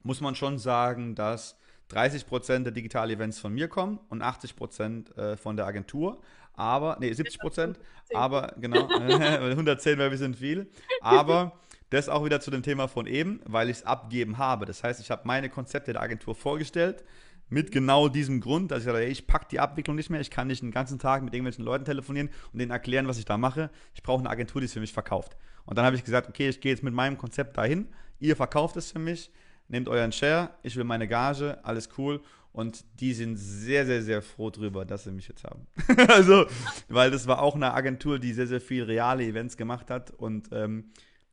muss 0.04 0.22
man 0.22 0.36
schon 0.36 0.58
sagen, 0.60 1.16
dass 1.16 1.58
30% 1.92 2.64
der 2.64 2.72
Digital-Events 2.72 3.40
von 3.40 3.54
mir 3.54 3.68
kommen 3.68 4.00
und 4.10 4.24
80% 4.24 5.16
äh, 5.18 5.38
von 5.38 5.58
der 5.58 5.66
Agentur. 5.66 6.22
Aber, 6.54 6.98
nee, 7.00 7.12
70%, 7.12 7.76
aber 8.14 8.54
genau, 8.60 8.88
110, 8.90 10.00
weil 10.00 10.12
wir 10.12 10.18
sind 10.18 10.38
viel. 10.38 10.70
Aber 11.02 11.60
das 11.90 12.10
auch 12.10 12.26
wieder 12.26 12.40
zu 12.40 12.52
dem 12.52 12.64
Thema 12.64 12.88
von 12.88 13.06
eben, 13.08 13.42
weil 13.46 13.70
ich 13.70 13.78
es 13.78 13.86
abgeben 13.86 14.38
habe. 14.38 14.66
Das 14.66 14.84
heißt, 14.84 15.00
ich 15.00 15.12
habe 15.12 15.22
meine 15.26 15.50
Konzepte 15.50 15.94
der 15.94 16.02
Agentur 16.02 16.36
vorgestellt, 16.36 17.04
mit 17.50 17.72
genau 17.72 18.10
diesem 18.10 18.42
Grund, 18.42 18.72
dass 18.72 18.80
ich 18.80 18.86
sage, 18.86 19.06
ich 19.06 19.28
packe 19.28 19.48
die 19.52 19.60
Abwicklung 19.60 19.96
nicht 19.96 20.10
mehr, 20.10 20.20
ich 20.20 20.32
kann 20.32 20.48
nicht 20.48 20.64
den 20.64 20.72
ganzen 20.72 20.98
Tag 20.98 21.24
mit 21.24 21.34
irgendwelchen 21.34 21.64
Leuten 21.64 21.86
telefonieren 21.86 22.30
und 22.52 22.60
denen 22.60 22.72
erklären, 22.72 23.08
was 23.08 23.20
ich 23.20 23.26
da 23.26 23.38
mache. 23.38 23.70
Ich 23.94 24.02
brauche 24.02 24.20
eine 24.20 24.30
Agentur, 24.30 24.62
die 24.62 24.66
es 24.66 24.74
für 24.74 24.80
mich 24.80 24.94
verkauft. 24.94 25.38
Und 25.66 25.78
dann 25.78 25.86
habe 25.86 25.96
ich 25.96 26.04
gesagt, 26.04 26.28
okay, 26.28 26.50
ich 26.50 26.62
gehe 26.62 26.72
jetzt 26.72 26.84
mit 26.84 26.94
meinem 26.94 27.18
Konzept 27.18 27.58
dahin, 27.58 27.88
ihr 28.20 28.36
verkauft 28.36 28.78
es 28.78 28.92
für 28.92 29.00
mich, 29.00 29.32
nehmt 29.68 29.90
euren 29.90 30.12
Share, 30.12 30.52
ich 30.64 30.76
will 30.76 30.84
meine 30.84 31.08
Gage, 31.08 31.60
alles 31.64 31.90
cool. 31.98 32.22
Und 32.52 32.86
die 33.02 33.14
sind 33.14 33.36
sehr, 33.36 33.86
sehr, 33.86 34.02
sehr 34.02 34.22
froh 34.22 34.50
drüber, 34.50 34.86
dass 34.86 35.04
sie 35.04 35.12
mich 35.12 35.28
jetzt 35.28 35.44
haben. 35.44 35.68
also, 36.08 36.46
weil 36.88 37.12
das 37.12 37.28
war 37.28 37.42
auch 37.42 37.56
eine 37.56 37.74
Agentur, 37.74 38.18
die 38.18 38.32
sehr, 38.32 38.48
sehr 38.48 38.62
viel 38.62 38.84
reale 38.84 39.26
Events 39.26 39.58
gemacht 39.58 39.92
hat 39.92 40.12
und 40.12 40.48
ähm, 40.54 40.86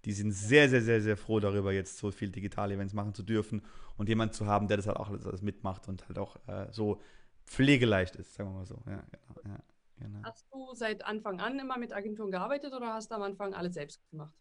die 0.05 0.13
sind 0.13 0.33
sehr, 0.33 0.69
sehr, 0.69 0.83
sehr, 0.83 1.01
sehr 1.01 1.17
froh 1.17 1.41
darüber, 1.41 1.73
jetzt 1.73 1.99
so 1.99 2.11
viel 2.11 2.31
digitale 2.31 2.75
Events 2.75 2.93
machen 2.93 3.15
zu 3.15 3.23
dürfen 3.23 3.63
und 3.97 4.09
jemanden 4.09 4.35
zu 4.35 4.47
haben, 4.47 4.69
der 4.69 4.77
das 4.77 4.87
halt 4.87 4.97
auch 4.97 5.11
alles, 5.11 5.43
mitmacht 5.43 5.89
und 5.89 6.07
halt 6.09 6.19
auch 6.19 6.37
äh, 6.49 6.67
so 6.73 7.01
pflegeleicht 7.47 8.17
ist, 8.17 8.35
sagen 8.35 8.51
wir 8.51 8.59
mal 8.59 8.67
so. 8.67 8.83
Ja, 8.87 9.03
genau, 9.11 9.55
ja, 9.55 9.59
genau. 9.99 10.21
Hast 10.25 10.47
du 10.53 10.75
seit 10.75 11.05
Anfang 11.05 11.41
an 11.41 11.59
immer 11.59 11.79
mit 11.79 11.93
Agenturen 11.93 12.31
gearbeitet 12.31 12.73
oder 12.73 12.95
hast 12.95 13.11
du 13.11 13.15
am 13.15 13.23
Anfang 13.23 13.55
alles 13.55 13.75
selbst 13.75 14.01
gemacht? 14.11 14.35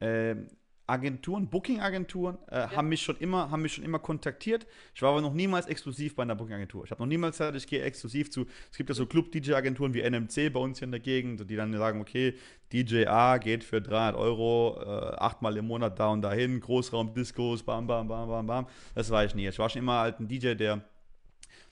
Ähm, 0.00 0.48
Agenturen, 0.86 1.48
Booking-Agenturen 1.48 2.38
äh, 2.48 2.60
ja. 2.60 2.70
haben, 2.72 2.88
mich 2.88 3.02
schon 3.02 3.16
immer, 3.18 3.50
haben 3.50 3.62
mich 3.62 3.74
schon 3.74 3.84
immer 3.84 3.98
kontaktiert. 3.98 4.66
Ich 4.94 5.02
war 5.02 5.10
aber 5.10 5.20
noch 5.20 5.32
niemals 5.32 5.66
exklusiv 5.66 6.16
bei 6.16 6.22
einer 6.22 6.34
Booking-Agentur. 6.34 6.84
Ich 6.84 6.90
habe 6.90 7.02
noch 7.02 7.08
niemals 7.08 7.38
gesagt, 7.38 7.56
ich 7.56 7.66
gehe 7.66 7.82
exklusiv 7.82 8.30
zu. 8.30 8.46
Es 8.70 8.76
gibt 8.76 8.88
ja 8.88 8.94
so 8.94 9.06
Club-DJ-Agenturen 9.06 9.94
wie 9.94 10.02
NMC 10.02 10.52
bei 10.52 10.60
uns 10.60 10.78
hier 10.78 10.86
in 10.86 10.92
der 10.92 11.00
Gegend, 11.00 11.48
die 11.48 11.56
dann 11.56 11.72
sagen, 11.72 12.00
okay, 12.00 12.34
DJ 12.72 13.06
A 13.06 13.38
geht 13.38 13.64
für 13.64 13.80
300 13.80 14.16
Euro 14.16 14.80
äh, 14.80 15.14
achtmal 15.16 15.56
im 15.56 15.66
Monat 15.66 15.98
da 15.98 16.08
und 16.08 16.22
dahin, 16.22 16.60
Großraum-Discos, 16.60 17.62
bam, 17.62 17.86
bam, 17.86 18.08
bam, 18.08 18.28
bam, 18.28 18.46
bam. 18.46 18.66
Das 18.94 19.10
war 19.10 19.24
ich 19.24 19.34
nie. 19.34 19.48
Ich 19.48 19.58
war 19.58 19.68
schon 19.68 19.82
immer 19.82 20.00
halt 20.00 20.20
ein 20.20 20.28
DJ, 20.28 20.54
der 20.54 20.82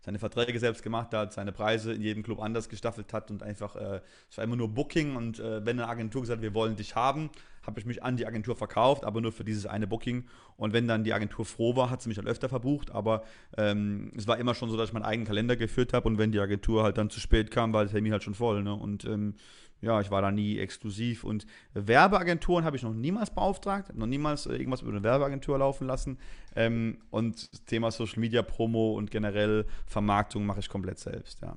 seine 0.00 0.18
Verträge 0.18 0.58
selbst 0.58 0.82
gemacht 0.82 1.12
hat, 1.12 1.32
seine 1.32 1.52
Preise 1.52 1.92
in 1.92 2.02
jedem 2.02 2.22
Club 2.22 2.40
anders 2.40 2.68
gestaffelt 2.68 3.12
hat 3.12 3.30
und 3.30 3.42
einfach, 3.42 3.76
äh, 3.76 4.00
es 4.30 4.38
war 4.38 4.44
immer 4.44 4.56
nur 4.56 4.68
Booking 4.68 5.16
und 5.16 5.38
äh, 5.38 5.64
wenn 5.64 5.78
eine 5.78 5.88
Agentur 5.88 6.22
gesagt 6.22 6.38
hat, 6.38 6.42
wir 6.42 6.54
wollen 6.54 6.76
dich 6.76 6.94
haben, 6.94 7.30
habe 7.62 7.78
ich 7.78 7.86
mich 7.86 8.02
an 8.02 8.16
die 8.16 8.26
Agentur 8.26 8.56
verkauft, 8.56 9.04
aber 9.04 9.20
nur 9.20 9.32
für 9.32 9.44
dieses 9.44 9.66
eine 9.66 9.86
Booking. 9.86 10.26
Und 10.56 10.72
wenn 10.72 10.88
dann 10.88 11.04
die 11.04 11.12
Agentur 11.12 11.44
froh 11.44 11.76
war, 11.76 11.90
hat 11.90 12.02
sie 12.02 12.08
mich 12.08 12.18
halt 12.18 12.28
öfter 12.28 12.48
verbucht, 12.48 12.90
aber 12.90 13.22
ähm, 13.56 14.12
es 14.16 14.26
war 14.26 14.38
immer 14.38 14.54
schon 14.54 14.70
so, 14.70 14.76
dass 14.76 14.88
ich 14.88 14.92
meinen 14.92 15.04
eigenen 15.04 15.26
Kalender 15.26 15.56
geführt 15.56 15.92
habe 15.92 16.08
und 16.08 16.18
wenn 16.18 16.32
die 16.32 16.40
Agentur 16.40 16.82
halt 16.82 16.98
dann 16.98 17.10
zu 17.10 17.20
spät 17.20 17.50
kam, 17.50 17.72
war 17.72 17.84
der 17.84 17.92
Termin 17.92 18.12
halt 18.12 18.22
schon 18.22 18.34
voll. 18.34 18.62
Ne? 18.62 18.74
Und 18.74 19.04
ähm, 19.04 19.34
ja, 19.80 20.00
ich 20.00 20.10
war 20.10 20.20
da 20.20 20.30
nie 20.30 20.58
exklusiv 20.58 21.24
und 21.24 21.46
Werbeagenturen 21.72 22.64
habe 22.64 22.76
ich 22.76 22.82
noch 22.82 22.92
niemals 22.92 23.30
beauftragt, 23.30 23.94
noch 23.94 24.06
niemals 24.06 24.46
äh, 24.46 24.52
irgendwas 24.52 24.82
über 24.82 24.90
eine 24.90 25.02
Werbeagentur 25.02 25.58
laufen 25.58 25.86
lassen. 25.86 26.18
Ähm, 26.54 27.02
und 27.10 27.66
Thema 27.66 27.90
Social 27.90 28.20
Media 28.20 28.42
Promo 28.42 28.94
und 28.94 29.10
generell 29.10 29.66
Vermarktung 29.86 30.44
mache 30.44 30.60
ich 30.60 30.68
komplett 30.68 30.98
selbst, 30.98 31.40
ja. 31.40 31.56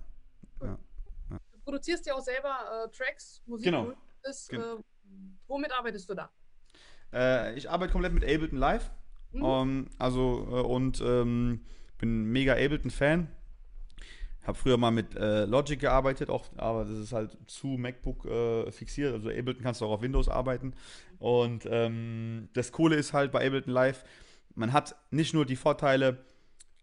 ja. 0.62 0.78
Du 1.30 1.60
produzierst 1.66 2.06
ja 2.06 2.14
auch 2.14 2.22
selber 2.22 2.86
äh, 2.86 2.90
Tracks, 2.96 3.42
Musik. 3.46 3.66
Genau. 3.66 3.94
Ist. 4.24 4.54
Äh, 4.54 4.78
womit 5.48 5.72
arbeitest 5.72 6.10
du 6.10 6.14
da? 6.14 6.30
Äh, 7.12 7.56
ich 7.56 7.70
arbeite 7.70 7.92
komplett 7.92 8.14
mit 8.14 8.24
Ableton 8.24 8.58
Live. 8.58 8.92
Mhm. 9.32 9.42
Um, 9.42 9.70
ähm, 9.70 9.88
also 9.98 10.48
äh, 10.50 10.62
und 10.62 11.02
ähm, 11.02 11.62
bin 11.98 12.26
mega 12.26 12.54
Ableton-Fan 12.54 13.28
habe 14.46 14.58
früher 14.58 14.78
mal 14.78 14.92
mit 14.92 15.16
äh, 15.16 15.46
Logic 15.46 15.80
gearbeitet, 15.80 16.30
auch, 16.30 16.46
aber 16.58 16.84
das 16.84 16.98
ist 16.98 17.14
halt 17.14 17.38
zu 17.48 17.68
MacBook 17.68 18.26
äh, 18.26 18.72
fixiert. 18.72 19.14
Also 19.14 19.30
Ableton 19.30 19.64
kannst 19.64 19.82
du 19.82 19.86
auch 19.86 19.92
auf 19.92 20.02
Windows 20.02 20.28
arbeiten. 20.28 20.74
Und 21.20 21.66
ähm, 21.70 22.50
das 22.54 22.72
Coole 22.72 22.96
ist 22.96 23.14
halt 23.14 23.32
bei 23.32 23.46
Ableton 23.46 23.74
Live, 23.74 24.04
man 24.56 24.74
hat 24.74 24.96
nicht 25.12 25.34
nur 25.34 25.46
die 25.46 25.56
Vorteile 25.56 26.18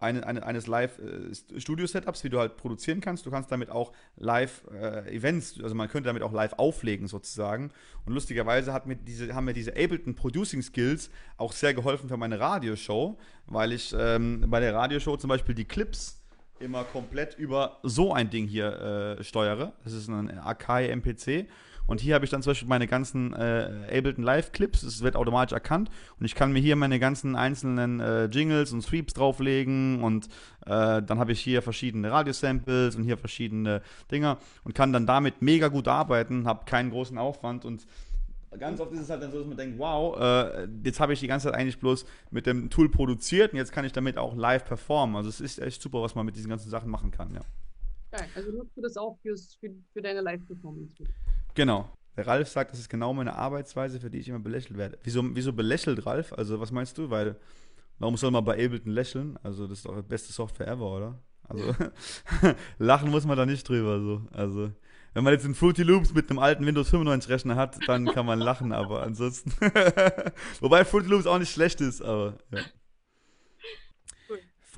eine, 0.00 0.26
eine, 0.26 0.44
eines 0.44 0.66
Live-Studio-Setups, 0.66 2.20
äh, 2.20 2.24
wie 2.24 2.30
du 2.30 2.38
halt 2.38 2.56
produzieren 2.56 3.00
kannst. 3.00 3.26
Du 3.26 3.30
kannst 3.30 3.52
damit 3.52 3.70
auch 3.70 3.92
Live-Events, 4.16 5.58
äh, 5.58 5.62
also 5.62 5.74
man 5.74 5.88
könnte 5.88 6.08
damit 6.08 6.22
auch 6.22 6.32
live 6.32 6.54
auflegen 6.54 7.06
sozusagen. 7.06 7.70
Und 8.06 8.14
lustigerweise 8.14 8.72
hat 8.72 8.86
mir 8.86 8.96
diese, 8.96 9.34
haben 9.34 9.44
mir 9.44 9.52
diese 9.52 9.72
Ableton 9.72 10.14
Producing 10.14 10.62
Skills 10.62 11.10
auch 11.36 11.52
sehr 11.52 11.74
geholfen 11.74 12.08
für 12.08 12.16
meine 12.16 12.40
Radioshow, 12.40 13.18
weil 13.46 13.72
ich 13.72 13.94
ähm, 13.96 14.46
bei 14.48 14.60
der 14.60 14.74
Radioshow 14.74 15.18
zum 15.18 15.28
Beispiel 15.28 15.54
die 15.54 15.66
Clips 15.66 16.20
immer 16.60 16.84
komplett 16.84 17.38
über 17.38 17.78
so 17.82 18.12
ein 18.12 18.30
Ding 18.30 18.46
hier 18.46 19.18
äh, 19.18 19.24
steuere. 19.24 19.74
Das 19.84 19.92
ist 19.92 20.08
ein 20.08 20.38
Akai 20.38 20.88
MPC. 20.88 21.46
Und 21.90 22.00
hier 22.00 22.14
habe 22.14 22.24
ich 22.24 22.30
dann 22.30 22.40
zum 22.40 22.52
Beispiel 22.52 22.68
meine 22.68 22.86
ganzen 22.86 23.32
äh, 23.32 23.68
Ableton 23.88 24.22
Live 24.22 24.52
Clips. 24.52 24.84
Es 24.84 25.02
wird 25.02 25.16
automatisch 25.16 25.52
erkannt. 25.52 25.90
Und 26.20 26.24
ich 26.24 26.36
kann 26.36 26.52
mir 26.52 26.60
hier 26.60 26.76
meine 26.76 27.00
ganzen 27.00 27.34
einzelnen 27.34 27.98
äh, 27.98 28.26
Jingles 28.26 28.72
und 28.72 28.82
Sweeps 28.82 29.12
drauflegen. 29.12 30.00
Und 30.04 30.26
äh, 30.66 31.02
dann 31.02 31.18
habe 31.18 31.32
ich 31.32 31.40
hier 31.40 31.62
verschiedene 31.62 32.12
Radiosamples 32.12 32.94
und 32.94 33.02
hier 33.02 33.18
verschiedene 33.18 33.82
Dinger. 34.08 34.38
Und 34.62 34.76
kann 34.76 34.92
dann 34.92 35.04
damit 35.04 35.42
mega 35.42 35.66
gut 35.66 35.88
arbeiten. 35.88 36.46
Habe 36.46 36.64
keinen 36.64 36.90
großen 36.90 37.18
Aufwand. 37.18 37.64
Und 37.64 37.84
ganz 38.56 38.78
oft 38.78 38.92
ist 38.92 39.00
es 39.00 39.10
halt 39.10 39.24
dann 39.24 39.32
so, 39.32 39.38
dass 39.38 39.48
man 39.48 39.56
denkt, 39.56 39.76
wow, 39.76 40.16
äh, 40.16 40.68
jetzt 40.84 41.00
habe 41.00 41.12
ich 41.12 41.18
die 41.18 41.26
ganze 41.26 41.48
Zeit 41.48 41.56
eigentlich 41.58 41.80
bloß 41.80 42.06
mit 42.30 42.46
dem 42.46 42.70
Tool 42.70 42.88
produziert 42.88 43.52
und 43.52 43.58
jetzt 43.58 43.72
kann 43.72 43.84
ich 43.84 43.90
damit 43.90 44.16
auch 44.16 44.36
live 44.36 44.64
performen. 44.64 45.16
Also 45.16 45.28
es 45.28 45.40
ist 45.40 45.58
echt 45.58 45.82
super, 45.82 46.02
was 46.02 46.14
man 46.14 46.24
mit 46.24 46.36
diesen 46.36 46.50
ganzen 46.50 46.70
Sachen 46.70 46.88
machen 46.88 47.10
kann, 47.10 47.34
ja. 47.34 47.40
Also 48.34 48.52
nutzt 48.52 48.76
du 48.76 48.80
das 48.80 48.96
auch 48.96 49.18
fürs, 49.22 49.56
für, 49.60 49.70
für 49.92 50.02
deine 50.02 50.20
Live-Performance? 50.20 50.94
Genau. 51.54 51.90
Der 52.16 52.26
Ralf 52.26 52.48
sagt, 52.48 52.72
das 52.72 52.80
ist 52.80 52.88
genau 52.88 53.14
meine 53.14 53.34
Arbeitsweise, 53.34 54.00
für 54.00 54.10
die 54.10 54.18
ich 54.18 54.28
immer 54.28 54.40
belächelt 54.40 54.76
werde. 54.76 54.98
Wieso, 55.02 55.22
wieso 55.34 55.52
belächelt 55.52 56.04
Ralf? 56.06 56.32
Also 56.32 56.60
was 56.60 56.72
meinst 56.72 56.98
du? 56.98 57.08
Weil, 57.10 57.36
warum 57.98 58.16
soll 58.16 58.30
man 58.30 58.44
bei 58.44 58.64
Ableton 58.64 58.92
lächeln? 58.92 59.38
Also 59.42 59.66
das 59.66 59.78
ist 59.78 59.86
doch 59.86 59.96
die 59.96 60.02
beste 60.02 60.32
Software 60.32 60.68
ever, 60.68 60.96
oder? 60.96 61.18
Also 61.48 61.74
lachen 62.78 63.10
muss 63.10 63.24
man 63.24 63.36
da 63.36 63.46
nicht 63.46 63.68
drüber, 63.68 64.00
so. 64.00 64.22
Also 64.32 64.70
wenn 65.14 65.24
man 65.24 65.32
jetzt 65.32 65.44
einen 65.44 65.54
Fruity 65.54 65.82
Loops 65.82 66.14
mit 66.14 66.30
einem 66.30 66.38
alten 66.38 66.64
Windows 66.64 66.90
95 66.90 67.30
Rechner 67.30 67.56
hat, 67.56 67.76
dann 67.88 68.06
kann 68.06 68.26
man 68.26 68.38
lachen, 68.38 68.72
aber 68.72 69.02
ansonsten. 69.02 69.52
Wobei 70.60 70.84
Fruity 70.84 71.08
Loops 71.08 71.26
auch 71.26 71.38
nicht 71.38 71.52
schlecht 71.52 71.80
ist, 71.80 72.00
aber 72.00 72.38
ja. 72.52 72.60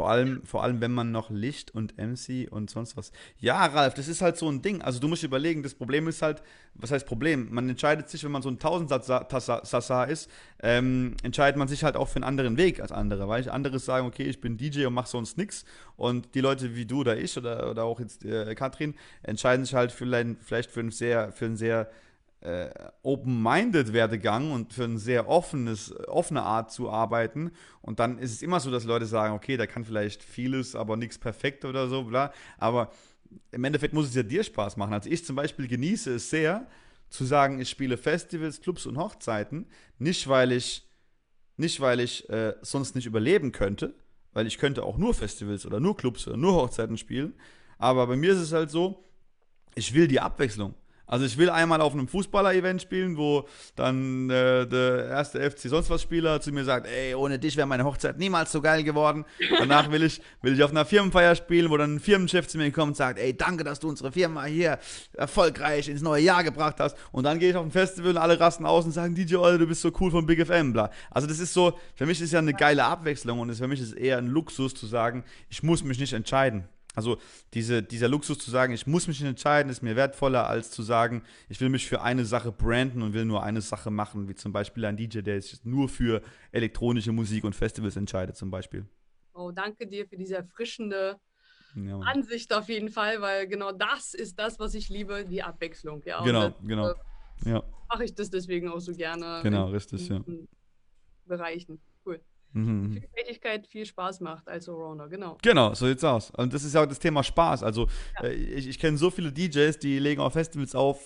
Vor 0.03 0.11
allem, 0.11 0.43
vor 0.45 0.65
allem, 0.65 0.81
wenn 0.81 0.91
man 0.91 1.13
noch 1.13 1.31
Licht 1.31 1.73
und 1.77 1.97
MC 1.97 2.51
und 2.51 2.71
sonst 2.71 2.97
was. 2.97 3.13
Ja, 3.39 3.67
Ralf, 3.67 3.95
das 3.95 4.09
ist 4.09 4.21
halt 4.21 4.37
so 4.37 4.49
ein 4.49 4.61
Ding. 4.61 4.83
Also 4.83 4.99
du 4.99 5.07
musst 5.07 5.23
überlegen, 5.23 5.63
das 5.63 5.75
Problem 5.75 6.09
ist 6.09 6.23
halt, 6.23 6.43
was 6.75 6.91
heißt 6.91 7.07
Problem? 7.07 7.47
Man 7.53 7.69
entscheidet 7.69 8.09
sich, 8.09 8.25
wenn 8.25 8.33
man 8.33 8.43
so 8.43 8.49
ein 8.49 8.59
Tausendsatz-Sassa 8.59 10.03
ist, 10.03 10.29
ähm, 10.61 11.15
entscheidet 11.23 11.57
man 11.57 11.69
sich 11.69 11.85
halt 11.85 11.95
auch 11.95 12.09
für 12.09 12.17
einen 12.17 12.25
anderen 12.25 12.57
Weg 12.57 12.81
als 12.81 12.91
andere. 12.91 13.29
Weil 13.29 13.49
andere 13.49 13.79
sagen, 13.79 14.09
okay, 14.09 14.25
ich 14.25 14.41
bin 14.41 14.57
DJ 14.57 14.87
und 14.87 14.95
mach 14.95 15.07
sonst 15.07 15.39
nichts. 15.39 15.65
Und 15.95 16.35
die 16.35 16.41
Leute 16.41 16.75
wie 16.75 16.85
du 16.85 17.03
oder 17.03 17.17
ich 17.17 17.39
oder, 17.39 17.71
oder 17.71 17.85
auch 17.85 18.01
jetzt 18.01 18.25
äh, 18.25 18.57
Katrin 18.57 18.97
entscheiden 19.23 19.65
sich 19.65 19.77
halt 19.77 19.93
für, 19.93 20.35
vielleicht 20.41 20.73
für 20.73 20.81
einen 20.81 20.91
sehr, 20.91 21.31
für 21.31 21.45
einen 21.45 21.57
sehr 21.57 21.89
äh, 22.43 22.71
open-minded 23.03 23.93
Werdegang 23.93 24.51
und 24.53 24.73
für 24.73 24.85
eine 24.85 24.99
sehr 24.99 25.29
offenes, 25.29 25.95
offene 26.09 26.43
Art 26.43 26.73
zu 26.73 26.91
arbeiten. 26.91 27.53
Und 27.81 28.01
dann 28.01 28.19
ist 28.19 28.33
es 28.33 28.43
immer 28.43 28.61
so, 28.61 28.71
dass 28.71 28.85
Leute 28.85 29.07
sagen, 29.07 29.35
okay, 29.35 29.57
da 29.57 29.67
kann 29.67 29.85
vielleicht 29.85 30.23
vieles, 30.23 30.75
aber 30.75 30.97
nichts 30.97 31.19
perfekt 31.19 31.65
oder 31.65 31.89
so, 31.89 32.05
bla. 32.05 32.33
Aber 32.59 32.91
im 33.51 33.65
Endeffekt 33.65 33.95
muss 33.95 34.09
es 34.09 34.15
ja 34.15 34.23
dir 34.23 34.45
Spaß 34.45 34.77
machen. 34.77 34.93
Also 34.93 35.09
ich 35.09 35.25
zum 35.25 35.37
Beispiel 35.37 35.69
genieße 35.69 36.15
es 36.15 36.31
sehr, 36.31 36.67
zu 37.13 37.25
sagen, 37.25 37.61
ich 37.61 37.69
spiele 37.69 37.99
Festivals, 37.99 38.61
Clubs 38.61 38.87
und 38.87 38.97
Hochzeiten, 38.97 39.67
nicht 39.99 40.29
weil 40.29 40.51
ich, 40.51 40.89
nicht 41.57 41.81
weil 41.81 42.01
ich 42.01 42.29
äh, 42.31 42.55
sonst 42.63 42.95
nicht 42.95 43.07
überleben 43.07 43.53
könnte, 43.53 43.95
weil 44.33 44.47
ich 44.47 44.59
könnte 44.59 44.83
auch 44.83 44.97
nur 44.97 45.13
Festivals 45.13 45.67
oder 45.67 45.79
nur 45.79 45.97
Clubs 45.97 46.27
oder 46.27 46.39
nur 46.39 46.55
Hochzeiten 46.55 46.97
spielen. 46.97 47.35
Aber 47.77 48.07
bei 48.07 48.17
mir 48.17 48.33
ist 48.33 48.39
es 48.39 48.53
halt 48.53 48.71
so, 48.71 49.05
ich 49.75 49.93
will 49.93 50.09
die 50.09 50.21
Abwechslung. 50.21 50.75
Also 51.13 51.27
ich 51.27 51.37
will 51.37 51.51
einmal 51.51 51.83
auf 51.83 51.93
einem 51.93 52.09
Fußballer-Event 52.09 52.81
spielen, 52.81 53.19
wo 53.19 53.47
dann 53.77 54.31
äh, 54.31 54.67
der 54.67 55.09
erste 55.09 55.43
FC 55.51 55.69
sonst 55.69 55.91
was 55.91 56.01
Spieler 56.01 56.41
zu 56.41 56.53
mir 56.53 56.65
sagt, 56.65 56.87
ey, 56.87 57.15
ohne 57.15 57.39
dich 57.39 57.55
wäre 57.59 57.67
meine 57.67 57.85
Hochzeit 57.85 58.17
niemals 58.19 58.51
so 58.51 58.63
geil 58.63 58.83
geworden. 58.83 59.27
Danach 59.59 59.91
will 59.91 60.05
ich, 60.05 60.23
will 60.41 60.55
ich 60.55 60.63
auf 60.63 60.71
einer 60.71 60.87
Firmenfeier 60.87 61.35
spielen, 61.35 61.69
wo 61.69 61.77
dann 61.77 61.97
ein 61.97 62.01
Firmenchef 62.01 62.49
zu 62.49 62.57
mir 62.57 62.73
kommt 62.73 62.89
und 62.89 62.97
sagt, 62.97 63.19
ey, 63.19 63.37
danke, 63.37 63.63
dass 63.63 63.79
du 63.79 63.91
unsere 63.91 64.11
Firma 64.11 64.45
hier 64.45 64.79
erfolgreich 65.13 65.91
ins 65.91 66.01
neue 66.01 66.23
Jahr 66.23 66.45
gebracht 66.45 66.77
hast. 66.79 66.97
Und 67.11 67.25
dann 67.25 67.39
gehe 67.39 67.51
ich 67.51 67.57
auf 67.57 67.67
ein 67.67 67.73
Festival 67.73 68.13
und 68.13 68.17
alle 68.17 68.41
rasten 68.41 68.65
aus 68.65 68.87
und 68.87 68.93
sagen, 68.93 69.15
DJ 69.15 69.37
Olle, 69.37 69.59
du 69.59 69.67
bist 69.67 69.83
so 69.83 69.93
cool 70.01 70.11
von 70.11 70.25
Big 70.25 70.47
FM, 70.47 70.73
bla. 70.73 70.91
Also 71.11 71.29
das 71.29 71.41
ist 71.41 71.53
so, 71.53 71.79
für 71.95 72.07
mich 72.07 72.23
ist 72.23 72.33
ja 72.33 72.39
eine 72.39 72.55
geile 72.55 72.85
Abwechslung 72.85 73.39
und 73.39 73.55
für 73.55 73.69
mich 73.69 73.83
ist 73.83 73.93
eher 73.93 74.17
ein 74.17 74.29
Luxus 74.29 74.73
zu 74.73 74.87
sagen, 74.87 75.25
ich 75.51 75.63
muss 75.63 75.85
mich 75.85 75.99
nicht 75.99 76.15
entscheiden. 76.15 76.65
Also 76.95 77.19
diese, 77.55 77.83
dieser 77.83 78.09
Luxus 78.09 78.39
zu 78.39 78.51
sagen, 78.51 78.73
ich 78.73 78.87
muss 78.87 79.09
mich 79.09 79.21
nicht 79.21 79.29
entscheiden, 79.29 79.71
ist 79.71 79.83
mir 79.83 79.97
wertvoller, 79.97 80.47
als 80.47 80.71
zu 80.71 80.83
sagen, 80.83 81.23
ich 81.49 81.61
will 81.61 81.71
mich 81.71 81.89
für 81.89 82.03
eine 82.03 82.25
Sache 82.25 82.53
branden 82.53 83.03
und 83.03 83.15
will 83.15 83.25
nur 83.25 83.43
eine 83.43 83.63
Sache 83.63 83.91
machen, 83.91 84.29
wie 84.29 84.35
zum 84.35 84.53
Beispiel 84.53 84.85
ein 84.85 84.97
DJ, 84.97 85.21
der 85.21 85.41
sich 85.41 85.65
nur 85.65 85.89
für 85.89 86.23
elektronische 86.51 87.13
Musik 87.13 87.45
und 87.45 87.55
Festivals 87.55 87.97
entscheidet, 87.97 88.37
zum 88.37 88.51
Beispiel. 88.51 88.87
Oh, 89.35 89.51
danke 89.51 89.87
dir 89.87 90.07
für 90.07 90.17
diese 90.17 90.37
erfrischende 90.37 91.19
ja, 91.75 91.99
Ansicht 92.01 92.53
auf 92.53 92.69
jeden 92.69 92.91
Fall, 92.91 93.23
weil 93.23 93.49
genau 93.49 93.73
das 93.73 94.13
ist 94.13 94.39
das, 94.39 94.59
was 94.59 94.75
ich 94.75 94.91
liebe, 94.91 95.25
die 95.25 95.43
Abwechslung. 95.43 96.03
Ja, 96.05 96.23
genau, 96.23 96.51
das, 96.51 96.55
genau. 96.63 96.91
Äh, 96.91 97.51
ja. 97.51 97.63
Mache 97.89 98.05
ich 98.05 98.15
das 98.15 98.29
deswegen 98.29 98.69
auch 98.69 98.81
so 98.81 98.93
gerne. 98.93 99.41
Genau, 99.43 99.69
in, 99.69 99.73
richtig, 99.73 100.11
in, 100.11 100.17
ja. 100.17 100.47
Bereichen. 101.25 101.81
Mhm. 102.53 102.93
Vielfältigkeit 102.93 103.67
viel 103.67 103.87
Spaß 103.87 104.21
macht 104.21 104.49
als 104.49 104.69
Allrounder, 104.69 105.09
genau. 105.09 105.39
Genau, 105.43 105.75
so 105.75 105.87
sieht's 105.87 106.05
aus. 106.05 106.31
Und 106.31 106.53
das 106.53 106.65
ist 106.65 106.75
ja 106.75 106.83
auch 106.83 106.87
das 106.87 106.99
Thema 106.99 107.23
Spaß. 107.23 107.63
Also 107.63 107.89
ja. 108.21 108.29
äh, 108.29 108.33
ich, 108.33 108.69
ich 108.69 108.79
kenne 108.79 108.99
so 108.99 109.11
viele 109.11 109.33
DJs, 109.33 109.79
die 109.79 109.99
legen 109.99 110.21
auf 110.21 110.35
Festivals 110.35 110.75
auf 110.75 111.01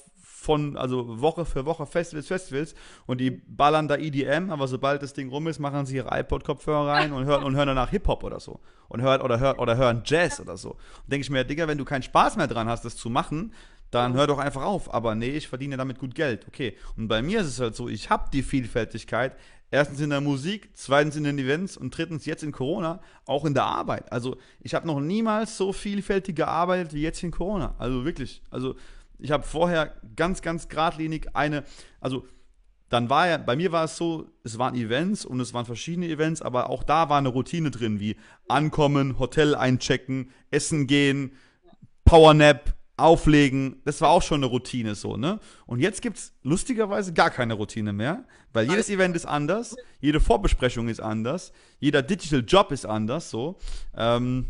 von, 0.46 0.76
also 0.76 1.20
Woche 1.20 1.44
für 1.44 1.66
Woche 1.66 1.86
Festivals, 1.86 2.28
Festivals 2.28 2.74
und 3.06 3.20
die 3.20 3.30
ballern 3.30 3.88
da 3.88 3.96
EDM, 3.96 4.50
aber 4.50 4.68
sobald 4.68 5.02
das 5.02 5.12
Ding 5.12 5.28
rum 5.28 5.48
ist, 5.48 5.58
machen 5.58 5.86
sie 5.86 5.96
ihre 5.96 6.16
iPod-Kopfhörer 6.16 6.86
rein 6.86 7.12
und 7.12 7.24
hören, 7.24 7.42
und 7.42 7.56
hören 7.56 7.68
danach 7.68 7.90
Hip-Hop 7.90 8.22
oder 8.22 8.38
so. 8.38 8.60
Und 8.88 9.02
hören, 9.02 9.22
oder, 9.22 9.40
hören, 9.40 9.58
oder 9.58 9.76
hören 9.76 10.02
Jazz 10.04 10.38
oder 10.38 10.56
so. 10.56 10.70
Und 10.70 11.12
denke 11.12 11.22
ich 11.22 11.30
mir, 11.30 11.42
Digga, 11.42 11.66
wenn 11.66 11.78
du 11.78 11.84
keinen 11.84 12.02
Spaß 12.02 12.36
mehr 12.36 12.46
dran 12.46 12.68
hast, 12.68 12.84
das 12.84 12.96
zu 12.96 13.10
machen, 13.10 13.52
dann 13.90 14.14
hör 14.14 14.26
doch 14.26 14.38
einfach 14.38 14.62
auf. 14.62 14.92
Aber 14.92 15.14
nee, 15.14 15.30
ich 15.30 15.48
verdiene 15.48 15.76
damit 15.76 15.98
gut 15.98 16.14
Geld. 16.14 16.46
Okay. 16.46 16.76
Und 16.96 17.08
bei 17.08 17.22
mir 17.22 17.40
ist 17.40 17.48
es 17.48 17.60
halt 17.60 17.74
so, 17.74 17.88
ich 17.88 18.10
habe 18.10 18.30
die 18.32 18.42
Vielfältigkeit, 18.42 19.36
Erstens 19.70 20.00
in 20.00 20.10
der 20.10 20.20
Musik, 20.20 20.70
zweitens 20.74 21.16
in 21.16 21.24
den 21.24 21.38
Events 21.38 21.76
und 21.76 21.96
drittens 21.96 22.24
jetzt 22.24 22.44
in 22.44 22.52
Corona 22.52 23.00
auch 23.24 23.44
in 23.44 23.54
der 23.54 23.64
Arbeit. 23.64 24.12
Also 24.12 24.36
ich 24.60 24.74
habe 24.74 24.86
noch 24.86 25.00
niemals 25.00 25.56
so 25.56 25.72
vielfältig 25.72 26.36
gearbeitet 26.36 26.94
wie 26.94 27.02
jetzt 27.02 27.22
in 27.22 27.32
Corona. 27.32 27.74
Also 27.78 28.04
wirklich. 28.04 28.42
Also 28.50 28.76
ich 29.18 29.32
habe 29.32 29.42
vorher 29.42 29.94
ganz, 30.14 30.40
ganz 30.42 30.68
geradlinig 30.68 31.34
eine, 31.34 31.64
also 32.00 32.26
dann 32.88 33.10
war 33.10 33.26
ja, 33.26 33.36
bei 33.38 33.56
mir 33.56 33.72
war 33.72 33.84
es 33.84 33.96
so, 33.96 34.30
es 34.44 34.58
waren 34.58 34.76
Events 34.76 35.24
und 35.24 35.40
es 35.40 35.52
waren 35.52 35.66
verschiedene 35.66 36.08
Events, 36.08 36.42
aber 36.42 36.70
auch 36.70 36.84
da 36.84 37.08
war 37.08 37.18
eine 37.18 37.28
Routine 37.28 37.72
drin, 37.72 37.98
wie 37.98 38.16
ankommen, 38.46 39.18
Hotel 39.18 39.56
einchecken, 39.56 40.30
essen 40.52 40.86
gehen, 40.86 41.32
Powernap, 42.04 42.75
auflegen, 42.96 43.82
das 43.84 44.00
war 44.00 44.08
auch 44.08 44.22
schon 44.22 44.42
eine 44.42 44.46
Routine 44.46 44.94
so, 44.94 45.16
ne? 45.16 45.38
Und 45.66 45.80
jetzt 45.80 46.00
gibt 46.00 46.16
es 46.16 46.32
lustigerweise 46.42 47.12
gar 47.12 47.30
keine 47.30 47.54
Routine 47.54 47.92
mehr, 47.92 48.24
weil 48.52 48.68
jedes 48.68 48.88
Event 48.88 49.14
ist 49.16 49.26
anders, 49.26 49.76
jede 50.00 50.18
Vorbesprechung 50.18 50.88
ist 50.88 51.00
anders, 51.00 51.52
jeder 51.78 52.02
Digital 52.02 52.42
Job 52.46 52.72
ist 52.72 52.86
anders, 52.86 53.30
so. 53.30 53.58
Ähm, 53.94 54.46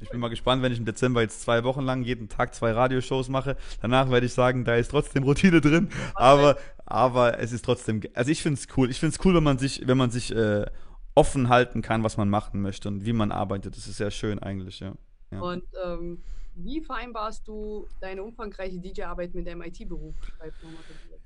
ich 0.00 0.10
bin 0.10 0.20
mal 0.20 0.28
gespannt, 0.28 0.62
wenn 0.62 0.72
ich 0.72 0.78
im 0.78 0.84
Dezember 0.84 1.22
jetzt 1.22 1.42
zwei 1.42 1.64
Wochen 1.64 1.82
lang 1.82 2.02
jeden 2.02 2.28
Tag 2.28 2.54
zwei 2.54 2.72
Radioshows 2.72 3.28
mache. 3.28 3.56
Danach 3.80 4.10
werde 4.10 4.26
ich 4.26 4.32
sagen, 4.32 4.64
da 4.64 4.74
ist 4.74 4.90
trotzdem 4.90 5.22
Routine 5.22 5.60
drin. 5.60 5.88
Aber, 6.14 6.58
aber 6.84 7.38
es 7.38 7.52
ist 7.52 7.64
trotzdem, 7.64 8.02
also 8.12 8.30
ich 8.30 8.42
finde 8.42 8.60
es 8.60 8.66
cool. 8.76 8.90
Ich 8.90 9.00
finde 9.00 9.16
es 9.16 9.24
cool, 9.24 9.34
wenn 9.34 9.44
man 9.44 9.58
sich, 9.58 9.86
wenn 9.86 9.96
man 9.96 10.10
sich 10.10 10.34
äh, 10.34 10.66
offen 11.14 11.48
halten 11.48 11.80
kann, 11.80 12.02
was 12.02 12.16
man 12.16 12.28
machen 12.28 12.60
möchte 12.60 12.88
und 12.88 13.06
wie 13.06 13.12
man 13.12 13.32
arbeitet. 13.32 13.76
Das 13.76 13.86
ist 13.86 13.96
sehr 13.96 14.10
schön 14.10 14.38
eigentlich, 14.38 14.80
ja. 14.80 14.94
ja. 15.30 15.40
Und 15.40 15.64
ähm, 15.84 16.22
wie 16.56 16.80
vereinbarst 16.80 17.46
du 17.46 17.86
deine 18.00 18.22
umfangreiche 18.22 18.78
DJ-Arbeit 18.78 19.34
mit 19.34 19.46
dem 19.46 19.62
IT-Beruf? 19.62 20.14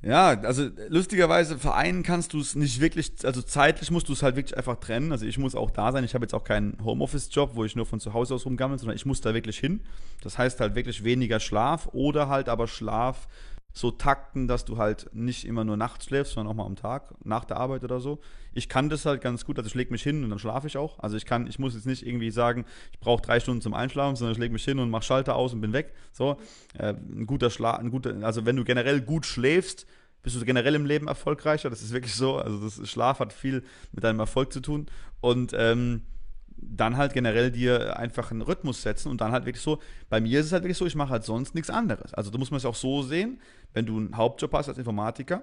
Ja, 0.00 0.28
also 0.40 0.68
lustigerweise 0.88 1.58
vereinen 1.58 2.04
kannst 2.04 2.32
du 2.32 2.40
es 2.40 2.54
nicht 2.54 2.80
wirklich, 2.80 3.12
also 3.25 3.42
zeitlich 3.42 3.90
musst 3.90 4.08
du 4.08 4.12
es 4.12 4.23
halt 4.23 4.37
wirklich 4.37 4.56
einfach 4.56 4.76
trennen. 4.76 5.11
Also 5.11 5.26
ich 5.26 5.38
muss 5.38 5.54
auch 5.56 5.71
da 5.71 5.91
sein. 5.91 6.04
Ich 6.04 6.14
habe 6.14 6.25
jetzt 6.25 6.34
auch 6.34 6.45
keinen 6.45 6.78
Homeoffice-Job, 6.84 7.50
wo 7.54 7.64
ich 7.64 7.75
nur 7.75 7.84
von 7.84 7.99
zu 7.99 8.12
Hause 8.12 8.34
aus 8.34 8.47
rumgammel, 8.47 8.78
sondern 8.78 8.97
ich 8.97 9.06
muss 9.06 9.21
da 9.21 9.34
wirklich 9.34 9.58
hin. 9.58 9.80
Das 10.23 10.38
heißt 10.38 10.60
halt 10.60 10.76
wirklich 10.76 11.02
weniger 11.02 11.41
Schlaf 11.41 11.88
oder 11.93 12.28
halt 12.28 12.49
aber 12.49 12.69
Schlaf 12.69 13.28
so 13.78 13.93
takten, 13.93 14.49
dass 14.49 14.64
du 14.64 14.76
halt 14.76 15.08
nicht 15.12 15.47
immer 15.47 15.64
nur 15.64 15.76
nachts 15.76 16.06
schläfst, 16.06 16.32
sondern 16.32 16.50
auch 16.50 16.56
mal 16.56 16.67
am 16.67 16.75
Tag, 16.75 17.14
nach 17.25 17.45
der 17.45 17.58
Arbeit 17.58 17.84
oder 17.84 18.00
so. 18.00 18.19
Ich 18.52 18.69
kann 18.69 18.88
das 18.88 19.06
halt 19.06 19.21
ganz 19.21 19.45
gut, 19.45 19.56
also 19.56 19.69
ich 19.69 19.75
lege 19.76 19.93
mich 19.93 20.02
hin 20.02 20.25
und 20.25 20.30
dann 20.30 20.41
schlafe 20.41 20.67
ich 20.67 20.76
auch. 20.76 20.99
Also 20.99 21.17
ich 21.17 21.25
kann, 21.25 21.47
ich 21.47 21.60
muss 21.60 21.75
jetzt 21.75 21.86
nicht 21.86 22.04
irgendwie 22.04 22.32
sagen, 22.32 22.64
ich 22.93 22.99
brauche 22.99 23.23
drei 23.23 23.38
Stunden 23.38 23.60
zum 23.60 23.75
Einschlafen, 23.75 24.17
sondern 24.17 24.32
ich 24.32 24.38
lege 24.38 24.52
mich 24.52 24.64
hin 24.64 24.80
und 24.80 24.91
mache 24.91 25.04
Schalter 25.04 25.36
aus 25.36 25.52
und 25.52 25.60
bin 25.60 25.73
weg. 25.73 25.95
So, 26.10 26.38
äh, 26.76 26.93
ein 26.93 27.26
guter 27.26 27.50
Schlaf, 27.50 27.78
ein 27.78 27.93
guter, 27.93 28.17
also 28.23 28.45
wenn 28.47 28.56
du 28.56 28.64
generell 28.64 29.00
gut 29.00 29.26
schläfst, 29.26 29.86
bist 30.25 30.34
du 30.34 30.45
generell 30.45 30.75
im 30.75 30.84
Leben 30.84 31.06
erfolgreicher. 31.06 31.71
Das 31.71 31.80
ist 31.80 31.93
wirklich 31.93 32.17
so. 32.17 32.36
Also 32.36 32.58
das 32.58 32.91
Schlaf 32.91 33.21
hat 33.21 33.32
viel 33.32 33.62
mit 33.93 34.02
deinem 34.02 34.19
Erfolg 34.19 34.52
zu 34.52 34.60
tun. 34.60 34.86
Und 35.21 35.52
ähm, 35.56 36.02
dann 36.60 36.97
halt 36.97 37.12
generell 37.12 37.50
dir 37.50 37.97
einfach 37.97 38.30
einen 38.30 38.43
Rhythmus 38.43 38.82
setzen 38.82 39.10
und 39.10 39.21
dann 39.21 39.32
halt 39.32 39.47
wirklich 39.47 39.62
so, 39.62 39.78
bei 40.08 40.21
mir 40.21 40.41
ist 40.41 40.47
es 40.47 40.52
halt 40.52 40.64
wirklich 40.64 40.78
so, 40.78 40.86
ich 40.86 40.95
mache 40.95 41.10
halt 41.10 41.25
sonst 41.25 41.54
nichts 41.54 41.71
anderes. 41.71 42.14
Also 42.14 42.30
da 42.30 42.38
muss 42.38 42.50
man 42.50 42.58
es 42.58 42.64
auch 42.64 42.75
so 42.75 43.02
sehen, 43.02 43.41
wenn 43.73 43.87
du 43.87 43.97
einen 43.97 44.17
Hauptjob 44.17 44.52
hast 44.52 44.69
als 44.69 44.78
Informatiker, 44.78 45.43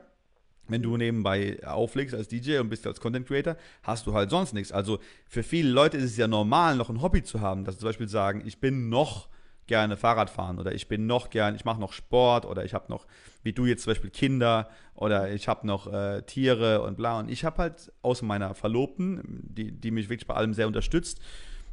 wenn 0.67 0.81
du 0.81 0.97
nebenbei 0.97 1.59
auflegst 1.65 2.15
als 2.15 2.27
DJ 2.27 2.57
und 2.57 2.69
bist 2.69 2.87
als 2.87 2.99
Content 2.99 3.27
Creator, 3.27 3.55
hast 3.83 4.07
du 4.07 4.13
halt 4.13 4.29
sonst 4.29 4.53
nichts. 4.53 4.71
Also 4.71 4.99
für 5.27 5.43
viele 5.43 5.69
Leute 5.69 5.97
ist 5.97 6.05
es 6.05 6.17
ja 6.17 6.27
normal, 6.27 6.75
noch 6.75 6.89
ein 6.89 7.01
Hobby 7.01 7.23
zu 7.23 7.41
haben, 7.41 7.65
dass 7.65 7.75
sie 7.75 7.79
zum 7.81 7.89
Beispiel 7.89 8.07
sagen, 8.07 8.41
ich 8.45 8.59
bin 8.59 8.89
noch 8.89 9.29
gerne 9.67 9.97
Fahrrad 9.97 10.29
fahren 10.29 10.59
oder 10.59 10.73
ich 10.73 10.87
bin 10.87 11.07
noch 11.07 11.29
gern, 11.29 11.55
ich 11.55 11.65
mache 11.65 11.79
noch 11.79 11.93
Sport 11.93 12.45
oder 12.45 12.65
ich 12.65 12.73
habe 12.73 12.85
noch, 12.89 13.07
wie 13.43 13.53
du 13.53 13.65
jetzt 13.65 13.83
zum 13.83 13.91
Beispiel 13.91 14.11
Kinder 14.11 14.69
oder 14.93 15.31
ich 15.31 15.47
habe 15.47 15.65
noch 15.65 15.91
äh, 15.91 16.21
Tiere 16.23 16.81
und 16.83 16.97
bla. 16.97 17.19
Und 17.19 17.29
ich 17.29 17.43
habe 17.45 17.57
halt 17.57 17.91
aus 18.01 18.21
meiner 18.21 18.53
Verlobten, 18.53 19.21
die, 19.43 19.71
die 19.71 19.91
mich 19.91 20.09
wirklich 20.09 20.27
bei 20.27 20.35
allem 20.35 20.53
sehr 20.53 20.67
unterstützt, 20.67 21.19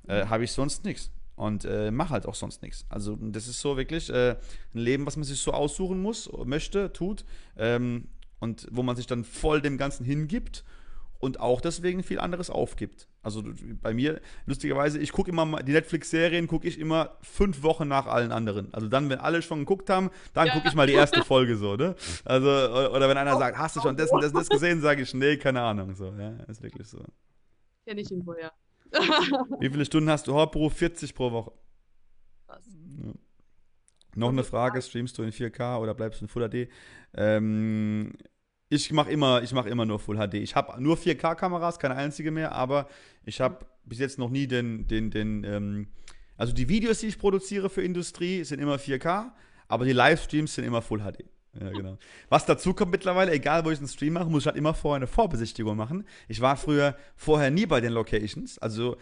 äh, 0.06 0.26
habe 0.26 0.44
ich 0.44 0.52
sonst 0.52 0.84
nichts 0.84 1.10
und 1.36 1.64
äh, 1.64 1.90
mache 1.90 2.10
halt 2.10 2.26
auch 2.26 2.34
sonst 2.34 2.62
nichts. 2.62 2.84
Also 2.88 3.16
das 3.20 3.48
ist 3.48 3.60
so 3.60 3.76
wirklich 3.76 4.10
äh, 4.10 4.36
ein 4.74 4.78
Leben, 4.78 5.06
was 5.06 5.16
man 5.16 5.24
sich 5.24 5.40
so 5.40 5.52
aussuchen 5.52 6.00
muss, 6.00 6.30
möchte, 6.44 6.92
tut 6.92 7.24
ähm, 7.56 8.08
und 8.40 8.66
wo 8.70 8.82
man 8.82 8.96
sich 8.96 9.06
dann 9.06 9.24
voll 9.24 9.60
dem 9.60 9.78
Ganzen 9.78 10.04
hingibt 10.04 10.64
und 11.22 11.38
auch 11.38 11.60
deswegen 11.60 12.02
viel 12.02 12.18
anderes 12.18 12.50
aufgibt. 12.50 13.06
Also 13.22 13.44
bei 13.80 13.94
mir, 13.94 14.20
lustigerweise, 14.46 14.98
ich 14.98 15.12
gucke 15.12 15.30
immer, 15.30 15.62
die 15.62 15.70
Netflix-Serien 15.70 16.48
gucke 16.48 16.66
ich 16.66 16.80
immer 16.80 17.16
fünf 17.22 17.62
Wochen 17.62 17.86
nach 17.86 18.06
allen 18.06 18.32
anderen. 18.32 18.74
Also 18.74 18.88
dann, 18.88 19.08
wenn 19.08 19.20
alle 19.20 19.40
schon 19.40 19.60
geguckt 19.60 19.88
haben, 19.88 20.10
dann 20.34 20.48
ja. 20.48 20.52
gucke 20.52 20.66
ich 20.66 20.74
mal 20.74 20.88
die 20.88 20.94
erste 20.94 21.22
Folge 21.22 21.56
so, 21.56 21.76
ne? 21.76 21.94
Also, 22.24 22.48
oder 22.48 23.08
wenn 23.08 23.16
einer 23.16 23.38
sagt, 23.38 23.56
hast 23.56 23.76
du 23.76 23.80
schon 23.80 23.96
das 23.96 24.10
und 24.10 24.20
das, 24.20 24.32
das 24.32 24.48
gesehen, 24.48 24.80
sage 24.80 25.02
ich, 25.02 25.14
nee, 25.14 25.36
keine 25.36 25.62
Ahnung. 25.62 25.94
So, 25.94 26.12
ja, 26.18 26.30
ist 26.48 26.60
wirklich 26.60 26.88
so. 26.88 27.04
Kenn 27.86 27.98
ich 27.98 28.10
ihn 28.10 28.24
vorher. 28.24 28.52
Wie 29.60 29.70
viele 29.70 29.84
Stunden 29.84 30.10
hast 30.10 30.26
du 30.26 30.34
Hauptberuf? 30.34 30.74
40 30.74 31.14
pro 31.14 31.32
Woche. 31.32 31.52
Was? 32.46 32.66
Ja. 33.02 33.12
Noch 34.14 34.28
eine 34.28 34.44
Frage, 34.44 34.82
streamst 34.82 35.16
du 35.16 35.22
in 35.22 35.32
4K 35.32 35.78
oder 35.78 35.94
bleibst 35.94 36.20
du 36.20 36.26
in 36.26 36.28
Full 36.28 36.48
HD? 36.48 36.68
Ähm, 37.14 38.12
ich 38.68 38.92
mache 38.92 39.10
immer, 39.10 39.42
mach 39.52 39.66
immer 39.66 39.86
nur 39.86 39.98
Full 39.98 40.16
HD. 40.16 40.34
Ich 40.34 40.54
habe 40.54 40.82
nur 40.82 40.96
4K-Kameras, 40.96 41.78
keine 41.78 41.96
einzige 41.96 42.30
mehr, 42.30 42.52
aber 42.52 42.88
ich 43.24 43.40
habe 43.40 43.66
bis 43.84 43.98
jetzt 43.98 44.18
noch 44.18 44.30
nie 44.30 44.46
den, 44.46 44.86
den, 44.86 45.10
den, 45.10 45.44
ähm, 45.44 45.88
also 46.36 46.52
die 46.52 46.68
Videos, 46.68 47.00
die 47.00 47.06
ich 47.06 47.18
produziere 47.18 47.70
für 47.70 47.82
Industrie, 47.82 48.44
sind 48.44 48.60
immer 48.60 48.76
4K, 48.76 49.32
aber 49.68 49.84
die 49.84 49.92
Livestreams 49.92 50.54
sind 50.54 50.64
immer 50.64 50.82
Full 50.82 51.00
HD. 51.00 51.24
Ja, 51.60 51.70
genau. 51.70 51.98
Was 52.28 52.46
dazu 52.46 52.72
kommt 52.72 52.92
mittlerweile, 52.92 53.32
egal 53.32 53.64
wo 53.64 53.70
ich 53.70 53.78
einen 53.78 53.88
Stream 53.88 54.14
mache, 54.14 54.30
muss 54.30 54.44
ich 54.44 54.46
halt 54.46 54.56
immer 54.56 54.72
vorher 54.72 54.96
eine 54.96 55.06
Vorbesichtigung 55.06 55.76
machen. 55.76 56.06
Ich 56.28 56.40
war 56.40 56.56
früher 56.56 56.96
vorher 57.14 57.50
nie 57.50 57.66
bei 57.66 57.80
den 57.80 57.92
Locations. 57.92 58.58
Also 58.58 58.96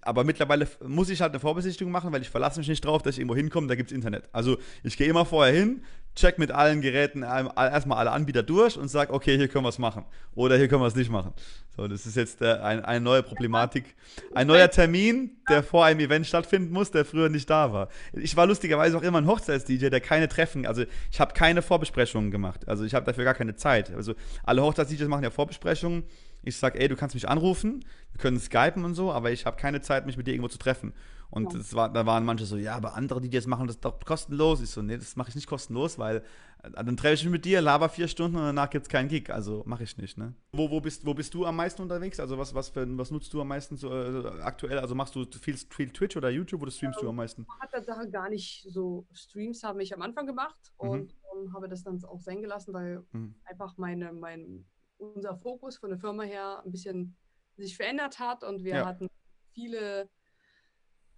aber 0.00 0.24
mittlerweile 0.24 0.68
muss 0.86 1.10
ich 1.10 1.20
halt 1.20 1.32
eine 1.32 1.40
Vorbesichtigung 1.40 1.92
machen, 1.92 2.12
weil 2.12 2.22
ich 2.22 2.30
verlasse 2.30 2.58
mich 2.58 2.68
nicht 2.68 2.84
drauf, 2.84 3.02
dass 3.02 3.14
ich 3.14 3.20
irgendwo 3.20 3.36
hinkomme, 3.36 3.66
da 3.66 3.74
gibt 3.74 3.90
es 3.90 3.94
Internet. 3.94 4.28
Also 4.32 4.58
ich 4.82 4.96
gehe 4.96 5.08
immer 5.08 5.24
vorher 5.24 5.52
hin, 5.52 5.82
check 6.14 6.38
mit 6.38 6.50
allen 6.50 6.80
Geräten 6.80 7.22
erstmal 7.22 7.98
alle 7.98 8.10
Anbieter 8.10 8.42
durch 8.42 8.76
und 8.76 8.88
sage, 8.88 9.12
okay, 9.12 9.36
hier 9.36 9.48
können 9.48 9.64
wir 9.64 9.70
es 9.70 9.78
machen. 9.78 10.04
Oder 10.34 10.56
hier 10.56 10.68
können 10.68 10.82
wir 10.82 10.86
es 10.86 10.94
nicht 10.94 11.10
machen. 11.10 11.32
So, 11.76 11.88
das 11.88 12.04
ist 12.04 12.16
jetzt 12.16 12.42
äh, 12.42 12.52
ein, 12.54 12.84
eine 12.84 13.00
neue 13.00 13.22
Problematik. 13.22 13.94
Ein 14.34 14.46
neuer 14.46 14.70
Termin, 14.70 15.38
der 15.48 15.62
vor 15.62 15.86
einem 15.86 16.00
Event 16.00 16.26
stattfinden 16.26 16.72
muss, 16.72 16.90
der 16.90 17.04
früher 17.04 17.30
nicht 17.30 17.48
da 17.48 17.72
war. 17.72 17.88
Ich 18.12 18.36
war 18.36 18.46
lustigerweise 18.46 18.96
auch 18.96 19.02
immer 19.02 19.20
ein 19.20 19.26
Hochzeits-DJ, 19.26 19.88
der 19.88 20.00
keine 20.00 20.28
Treffen, 20.28 20.66
also 20.66 20.84
ich 21.10 21.20
habe 21.20 21.32
keine 21.32 21.62
Vorbesprechungen 21.62 22.30
gemacht. 22.30 22.68
Also 22.68 22.84
ich 22.84 22.94
habe 22.94 23.06
dafür 23.06 23.24
gar 23.24 23.34
keine 23.34 23.56
Zeit. 23.56 23.92
Also 23.94 24.14
alle 24.44 24.62
Hochzeits-DJs 24.62 25.08
machen 25.08 25.24
ja 25.24 25.30
Vorbesprechungen 25.30 26.04
Ich 26.42 26.56
sage, 26.56 26.78
ey, 26.80 26.88
du 26.88 26.96
kannst 26.96 27.14
mich 27.14 27.28
anrufen, 27.28 27.84
wir 28.12 28.20
können 28.20 28.38
skypen 28.38 28.84
und 28.84 28.94
so, 28.94 29.12
aber 29.12 29.30
ich 29.30 29.46
habe 29.46 29.56
keine 29.56 29.80
Zeit, 29.80 30.06
mich 30.06 30.16
mit 30.16 30.26
dir 30.26 30.32
irgendwo 30.32 30.48
zu 30.48 30.58
treffen. 30.58 30.92
Und 31.32 31.54
ja. 31.54 31.72
war, 31.72 31.90
da 31.90 32.04
waren 32.04 32.26
manche 32.26 32.44
so, 32.44 32.58
ja, 32.58 32.76
aber 32.76 32.94
andere, 32.94 33.18
die 33.22 33.30
das 33.30 33.46
machen, 33.46 33.66
das 33.66 33.76
ist 33.76 33.84
doch 33.86 33.98
kostenlos. 34.04 34.60
Ich 34.60 34.68
so, 34.68 34.82
nee, 34.82 34.98
das 34.98 35.16
mache 35.16 35.30
ich 35.30 35.34
nicht 35.34 35.46
kostenlos, 35.46 35.98
weil 35.98 36.18
äh, 36.62 36.70
dann 36.84 36.94
treffe 36.94 37.14
ich 37.14 37.24
mich 37.24 37.32
mit 37.32 37.46
dir, 37.46 37.62
laber 37.62 37.88
vier 37.88 38.06
Stunden 38.06 38.36
und 38.36 38.42
danach 38.42 38.68
gibt 38.68 38.84
es 38.84 38.90
keinen 38.90 39.08
Gig. 39.08 39.30
Also 39.30 39.62
mache 39.64 39.84
ich 39.84 39.96
nicht, 39.96 40.18
ne? 40.18 40.34
Wo, 40.52 40.70
wo, 40.70 40.82
bist, 40.82 41.06
wo 41.06 41.14
bist 41.14 41.32
du 41.32 41.46
am 41.46 41.56
meisten 41.56 41.80
unterwegs? 41.80 42.20
Also 42.20 42.36
was, 42.36 42.54
was, 42.54 42.68
für, 42.68 42.86
was 42.98 43.10
nutzt 43.10 43.32
du 43.32 43.40
am 43.40 43.48
meisten 43.48 43.78
so, 43.78 43.90
äh, 43.90 44.42
aktuell? 44.42 44.78
Also 44.78 44.94
machst 44.94 45.14
du 45.14 45.24
viel, 45.24 45.56
viel 45.56 45.88
Twitch 45.88 46.18
oder 46.18 46.28
YouTube 46.28 46.60
oder 46.60 46.70
streamst 46.70 46.98
ähm, 46.98 47.06
du 47.06 47.08
am 47.08 47.16
meisten? 47.16 47.46
Ich 47.48 47.72
habe 47.72 47.82
Sache 47.82 48.10
gar 48.10 48.28
nicht 48.28 48.66
so, 48.68 49.06
Streams 49.14 49.62
habe 49.62 49.82
ich 49.82 49.94
am 49.94 50.02
Anfang 50.02 50.26
gemacht 50.26 50.74
mhm. 50.82 50.88
und 50.90 51.14
um, 51.32 51.54
habe 51.54 51.66
das 51.66 51.82
dann 51.82 52.04
auch 52.04 52.20
sein 52.20 52.42
gelassen, 52.42 52.74
weil 52.74 53.04
mhm. 53.12 53.34
einfach 53.44 53.78
meine, 53.78 54.12
mein, 54.12 54.66
unser 55.02 55.36
Fokus 55.36 55.76
von 55.76 55.90
der 55.90 55.98
Firma 55.98 56.22
her 56.22 56.62
ein 56.64 56.70
bisschen 56.70 57.16
sich 57.56 57.76
verändert 57.76 58.18
hat 58.18 58.44
und 58.44 58.64
wir 58.64 58.76
ja. 58.76 58.86
hatten 58.86 59.08
viele 59.52 60.08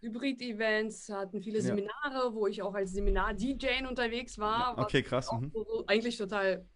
Hybrid-Events, 0.00 1.08
hatten 1.08 1.40
viele 1.40 1.58
ja. 1.58 1.64
Seminare, 1.64 2.34
wo 2.34 2.46
ich 2.46 2.62
auch 2.62 2.74
als 2.74 2.92
Seminar-DJ 2.92 3.86
unterwegs 3.88 4.38
war. 4.38 4.76
Ja, 4.76 4.82
okay, 4.82 5.02
krass. 5.02 5.30
Mhm. 5.32 5.50
So, 5.54 5.84
eigentlich 5.86 6.16
total 6.18 6.66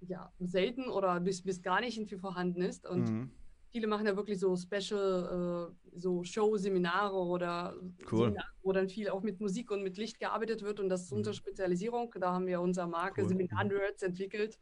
ja, 0.00 0.32
selten 0.38 0.88
oder 0.88 1.20
bis, 1.20 1.42
bis 1.42 1.62
gar 1.62 1.80
nicht 1.80 1.96
irgendwie 1.96 2.18
vorhanden 2.18 2.62
ist. 2.62 2.86
Und 2.86 3.10
mhm. 3.10 3.30
viele 3.72 3.88
machen 3.88 4.06
ja 4.06 4.16
wirklich 4.16 4.38
so 4.38 4.54
Special, 4.56 5.72
äh, 5.72 5.98
so 5.98 6.22
Show-Seminare 6.22 7.16
oder 7.16 7.74
cool. 8.12 8.26
Seminare, 8.26 8.48
wo 8.62 8.72
dann 8.72 8.88
viel 8.88 9.08
auch 9.08 9.22
mit 9.22 9.40
Musik 9.40 9.70
und 9.70 9.82
mit 9.82 9.96
Licht 9.96 10.20
gearbeitet 10.20 10.62
wird. 10.62 10.78
Und 10.78 10.88
das 10.88 11.04
ist 11.04 11.10
mhm. 11.10 11.18
unsere 11.18 11.34
Spezialisierung. 11.34 12.14
Da 12.20 12.32
haben 12.32 12.46
wir 12.46 12.60
unsere 12.60 12.86
Marke 12.86 13.22
cool. 13.22 13.28
Seminar-Nerds 13.28 14.02
entwickelt. 14.02 14.60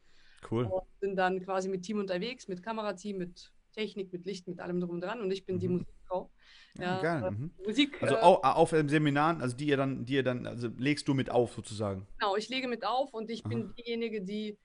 Cool. 0.50 0.64
Und 0.64 0.82
sind 1.00 1.16
dann 1.16 1.40
quasi 1.42 1.68
mit 1.68 1.82
Team 1.82 1.98
unterwegs, 1.98 2.48
mit 2.48 2.62
Kamerateam, 2.62 3.18
mit 3.18 3.52
Technik, 3.72 4.12
mit 4.12 4.24
Licht, 4.24 4.48
mit 4.48 4.60
allem 4.60 4.80
drum 4.80 4.90
und 4.90 5.00
dran. 5.02 5.20
Und 5.20 5.30
ich 5.30 5.44
bin 5.44 5.58
die 5.58 5.68
mhm. 5.68 5.74
Musikfrau. 5.78 6.30
Ja, 6.78 7.00
geil. 7.00 7.24
Äh, 7.24 7.30
mhm. 7.30 7.50
Musik. 7.64 8.02
Also 8.02 8.14
äh, 8.16 8.18
auf, 8.18 8.42
auf 8.42 8.70
Seminaren, 8.70 9.40
also 9.40 9.56
die 9.56 9.66
ihr 9.66 9.76
dann, 9.76 10.04
die 10.04 10.14
ihr 10.14 10.22
dann, 10.22 10.46
also 10.46 10.68
legst 10.78 11.06
du 11.08 11.14
mit 11.14 11.30
auf 11.30 11.54
sozusagen. 11.54 12.06
Genau, 12.18 12.36
ich 12.36 12.48
lege 12.48 12.68
mit 12.68 12.84
auf 12.84 13.12
und 13.12 13.30
ich 13.30 13.44
Aha. 13.44 13.48
bin 13.48 13.74
diejenige, 13.74 14.22
die 14.22 14.58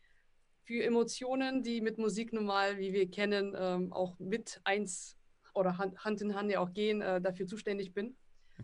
für 0.63 0.83
Emotionen, 0.83 1.63
die 1.63 1.81
mit 1.81 1.97
Musik 1.97 2.33
normal, 2.33 2.77
wie 2.77 2.93
wir 2.93 3.09
kennen, 3.09 3.55
ähm, 3.57 3.91
auch 3.91 4.19
mit 4.19 4.61
eins 4.63 5.17
oder 5.53 5.77
Hand, 5.77 5.97
Hand 6.03 6.21
in 6.21 6.35
Hand 6.35 6.51
ja 6.51 6.59
auch 6.59 6.71
gehen, 6.73 7.01
äh, 7.01 7.19
dafür 7.21 7.47
zuständig 7.47 7.93
bin. 7.93 8.15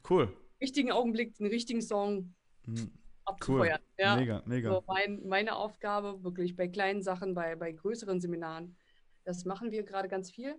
Cool. 0.10 0.32
Richtigen 0.62 0.92
Augenblick, 0.92 1.36
den 1.36 1.48
richtigen 1.48 1.82
Song 1.82 2.34
mhm. 2.66 2.92
Abzufeuern. 3.28 3.80
Cool. 3.80 4.04
Ja. 4.06 4.16
Mega, 4.16 4.44
mega. 4.46 4.70
So 4.70 4.84
mein, 4.88 5.22
meine 5.28 5.56
Aufgabe, 5.56 6.24
wirklich 6.24 6.56
bei 6.56 6.68
kleinen 6.68 7.02
Sachen, 7.02 7.34
bei, 7.34 7.56
bei 7.56 7.72
größeren 7.72 8.20
Seminaren, 8.20 8.76
das 9.24 9.46
machen 9.46 9.72
wir 9.72 9.84
gerade 9.84 10.08
ganz 10.08 10.32
viel. 10.32 10.56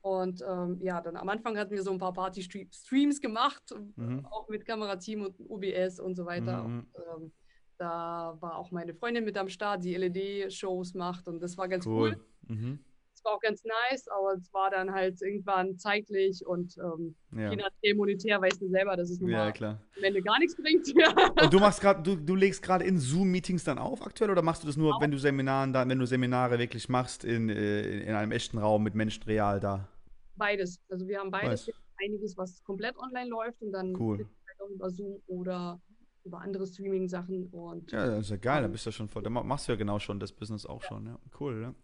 Und 0.00 0.42
ähm, 0.48 0.78
ja, 0.80 1.00
dann 1.00 1.16
am 1.16 1.28
Anfang 1.28 1.58
hatten 1.58 1.72
wir 1.72 1.82
so 1.82 1.90
ein 1.90 1.98
paar 1.98 2.12
Party-Streams 2.12 3.20
gemacht, 3.20 3.74
mhm. 3.96 4.24
auch 4.26 4.48
mit 4.48 4.64
Kamerateam 4.64 5.22
und 5.22 5.40
UBS 5.40 5.98
und 5.98 6.14
so 6.14 6.24
weiter. 6.24 6.62
Mhm. 6.62 6.78
Und, 6.78 7.22
ähm, 7.24 7.32
da 7.78 8.36
war 8.40 8.56
auch 8.56 8.70
meine 8.70 8.94
Freundin 8.94 9.24
mit 9.24 9.36
am 9.36 9.48
Start, 9.48 9.84
die 9.84 9.94
LED-Shows 9.96 10.94
macht 10.94 11.28
und 11.28 11.40
das 11.40 11.58
war 11.58 11.68
ganz 11.68 11.86
cool. 11.86 12.16
cool. 12.48 12.56
Mhm 12.56 12.78
war 13.26 13.34
auch 13.34 13.40
ganz 13.40 13.62
nice, 13.64 14.08
aber 14.08 14.34
es 14.34 14.52
war 14.52 14.70
dann 14.70 14.92
halt 14.92 15.20
irgendwann 15.20 15.76
zeitlich 15.76 16.46
und 16.46 16.76
ähm, 16.78 17.14
ja. 17.36 17.50
je 17.50 17.56
nachdem 17.56 17.96
monetär 17.98 18.40
weißt 18.40 18.62
du 18.62 18.68
selber, 18.68 18.96
dass 18.96 19.10
es 19.10 19.20
nun 19.20 19.30
ja, 19.30 19.52
klar. 19.52 19.80
am 19.96 20.04
Ende 20.04 20.22
gar 20.22 20.38
nichts 20.38 20.56
bringt. 20.56 20.86
und 21.42 21.52
du 21.52 21.58
machst 21.58 21.80
gerade, 21.80 22.02
du, 22.02 22.16
du 22.16 22.34
legst 22.34 22.62
gerade 22.62 22.84
in 22.84 22.98
Zoom-Meetings 22.98 23.64
dann 23.64 23.78
auf 23.78 24.04
aktuell 24.06 24.30
oder 24.30 24.42
machst 24.42 24.62
du 24.62 24.66
das 24.66 24.76
nur, 24.76 24.96
auch. 24.96 25.00
wenn 25.00 25.10
du 25.10 25.18
Seminaren 25.18 25.72
da, 25.72 25.86
wenn 25.86 25.98
du 25.98 26.06
Seminare 26.06 26.58
wirklich 26.58 26.88
machst 26.88 27.24
in, 27.24 27.50
äh, 27.50 28.00
in 28.00 28.14
einem 28.14 28.32
echten 28.32 28.58
Raum 28.58 28.82
mit 28.82 28.94
Menschen 28.94 29.24
real 29.24 29.60
da? 29.60 29.88
Beides. 30.36 30.80
Also 30.88 31.06
wir 31.06 31.18
haben 31.18 31.30
beides. 31.30 31.70
Einiges, 31.98 32.36
was 32.36 32.62
komplett 32.62 32.96
online 32.98 33.30
läuft 33.30 33.60
und 33.62 33.72
dann 33.72 33.94
cool. 33.98 34.18
halt 34.18 34.70
über 34.70 34.90
Zoom 34.90 35.22
oder 35.26 35.80
über 36.24 36.40
andere 36.40 36.66
Streaming-Sachen 36.66 37.48
und. 37.52 37.90
Ja, 37.90 38.06
das 38.06 38.26
ist 38.26 38.30
ja 38.30 38.36
geil, 38.36 38.62
da 38.62 38.68
bist 38.68 38.84
du 38.84 38.90
schon 38.90 39.08
voll. 39.08 39.22
Da 39.22 39.30
machst 39.30 39.66
du 39.66 39.72
ja 39.72 39.76
genau 39.76 39.98
schon 39.98 40.20
das 40.20 40.32
Business 40.32 40.66
auch 40.66 40.82
ja. 40.82 40.88
schon, 40.88 41.06
ja. 41.06 41.18
Cool, 41.40 41.62
ja. 41.62 41.74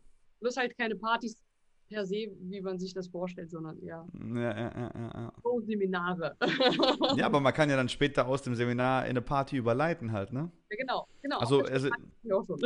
Bloß 0.42 0.56
halt 0.56 0.76
keine 0.76 0.96
Partys 0.96 1.42
per 1.92 2.06
se, 2.06 2.28
wie 2.40 2.60
man 2.60 2.78
sich 2.78 2.94
das 2.94 3.08
vorstellt, 3.08 3.50
sondern 3.50 3.78
eher 3.78 4.06
ja, 4.34 4.40
ja, 4.40 4.72
ja, 4.74 5.10
ja. 5.14 5.32
So 5.42 5.60
Seminare. 5.60 6.36
ja, 7.16 7.26
aber 7.26 7.40
man 7.40 7.52
kann 7.52 7.68
ja 7.68 7.76
dann 7.76 7.88
später 7.88 8.26
aus 8.26 8.42
dem 8.42 8.54
Seminar 8.54 9.04
in 9.04 9.10
eine 9.10 9.22
Party 9.22 9.56
überleiten 9.56 10.12
halt, 10.12 10.32
ne? 10.32 10.50
Ja, 10.70 10.76
genau, 10.78 11.06
genau. 11.20 11.38
Also, 11.38 11.62
also 11.62 11.88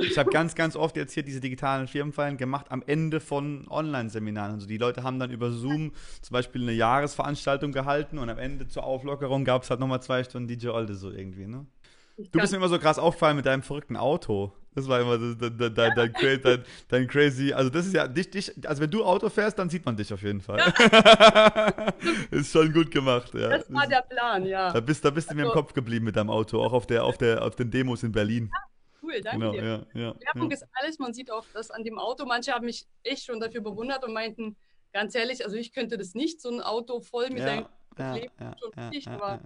ich, 0.01 0.17
habe 0.17 0.31
ganz, 0.31 0.55
ganz 0.55 0.77
oft 0.77 0.97
jetzt 0.97 1.13
hier 1.13 1.25
diese 1.25 1.41
digitalen 1.41 1.89
Firmenfeiern 1.89 2.37
gemacht 2.37 2.67
am 2.71 2.83
Ende 2.87 3.19
von 3.19 3.67
Online-Seminaren. 3.69 4.55
Also 4.55 4.67
die 4.69 4.79
Leute 4.79 5.03
haben 5.03 5.19
dann 5.19 5.31
über 5.31 5.51
Zoom 5.51 5.93
zum 6.23 6.33
Beispiel 6.33 6.63
eine 6.63 6.73
Jahresveranstaltung 6.73 7.73
gehalten 7.73 8.19
und 8.19 8.31
am 8.31 8.39
Ende 8.39 8.69
zur 8.69 8.85
Auflockerung 8.85 9.45
gab 9.45 9.65
es 9.65 9.71
halt 9.71 9.81
nochmal 9.81 10.03
zwei 10.03 10.23
Stunden 10.23 10.47
DJ 10.47 10.69
Olde 10.69 10.95
so 10.95 11.11
irgendwie, 11.11 11.47
ne? 11.47 11.67
Du 12.17 12.39
bist 12.41 12.53
mir 12.53 12.59
immer 12.59 12.69
so 12.69 12.79
krass 12.79 12.99
aufgefallen 12.99 13.37
mit 13.37 13.45
deinem 13.45 13.63
verrückten 13.63 13.97
Auto. 13.97 14.53
Das 14.75 14.89
war 14.89 15.01
immer 15.01 15.19
dein, 15.19 15.39
dein, 15.59 15.75
dein, 15.75 16.13
dein, 16.43 16.65
dein, 16.89 17.07
crazy. 17.07 17.53
Also, 17.53 17.71
das 17.71 17.87
ist 17.87 17.95
ja 17.95 18.07
dich, 18.09 18.31
dich, 18.31 18.69
also 18.69 18.83
wenn 18.83 18.91
du 18.91 19.05
Auto 19.05 19.29
fährst, 19.29 19.59
dann 19.59 19.69
sieht 19.69 19.85
man 19.85 19.97
dich 19.97 20.13
auf 20.13 20.23
jeden 20.23 20.41
Fall. 20.41 20.59
Ja. 20.59 21.93
ist 22.31 22.53
schon 22.53 22.73
gut 22.73 22.91
gemacht, 22.91 23.35
ja. 23.35 23.49
Das 23.49 23.73
war 23.73 23.87
der 23.87 24.03
Plan, 24.03 24.47
ja. 24.47 24.73
Da 24.73 24.81
bist, 24.81 25.05
da 25.05 25.11
bist 25.11 25.29
du 25.29 25.31
also, 25.31 25.37
mir 25.37 25.43
im 25.43 25.49
also 25.49 25.61
Kopf 25.61 25.75
geblieben 25.75 26.05
mit 26.05 26.17
deinem 26.17 26.31
Auto, 26.31 26.63
auch 26.63 26.73
auf, 26.73 26.87
der, 26.87 27.05
auf, 27.05 27.19
der, 27.19 27.43
auf 27.43 27.57
den 27.57 27.71
Demos 27.71 28.03
in 28.03 28.13
Berlin. 28.13 28.51
Ja, 28.53 28.61
cool, 29.03 29.21
danke 29.23 29.39
genau, 29.39 29.53
dir. 29.53 29.87
Ja, 29.95 30.01
ja, 30.01 30.15
Werbung 30.21 30.51
ja. 30.51 30.57
ist 30.57 30.67
alles, 30.75 30.99
man 30.99 31.13
sieht 31.13 31.31
auch 31.31 31.45
das 31.53 31.71
an 31.71 31.85
dem 31.85 31.99
Auto. 31.99 32.25
Manche 32.25 32.53
haben 32.53 32.65
mich 32.65 32.87
echt 33.03 33.25
schon 33.25 33.41
dafür 33.41 33.63
bewundert 33.63 34.05
und 34.05 34.13
meinten, 34.15 34.57
ganz 34.93 35.15
ehrlich, 35.15 35.45
also 35.45 35.57
ich 35.57 35.73
könnte 35.73 35.99
das 35.99 36.15
nicht, 36.15 36.41
so 36.41 36.51
ein 36.51 36.61
Auto 36.61 37.01
voll 37.01 37.29
mit 37.29 37.41
ja, 37.41 37.47
deinem 37.47 37.67
ja, 37.99 38.15
Leben 38.15 38.33
ja, 38.41 38.55
schon 38.59 38.89
nicht, 38.91 39.09
aber 39.09 39.41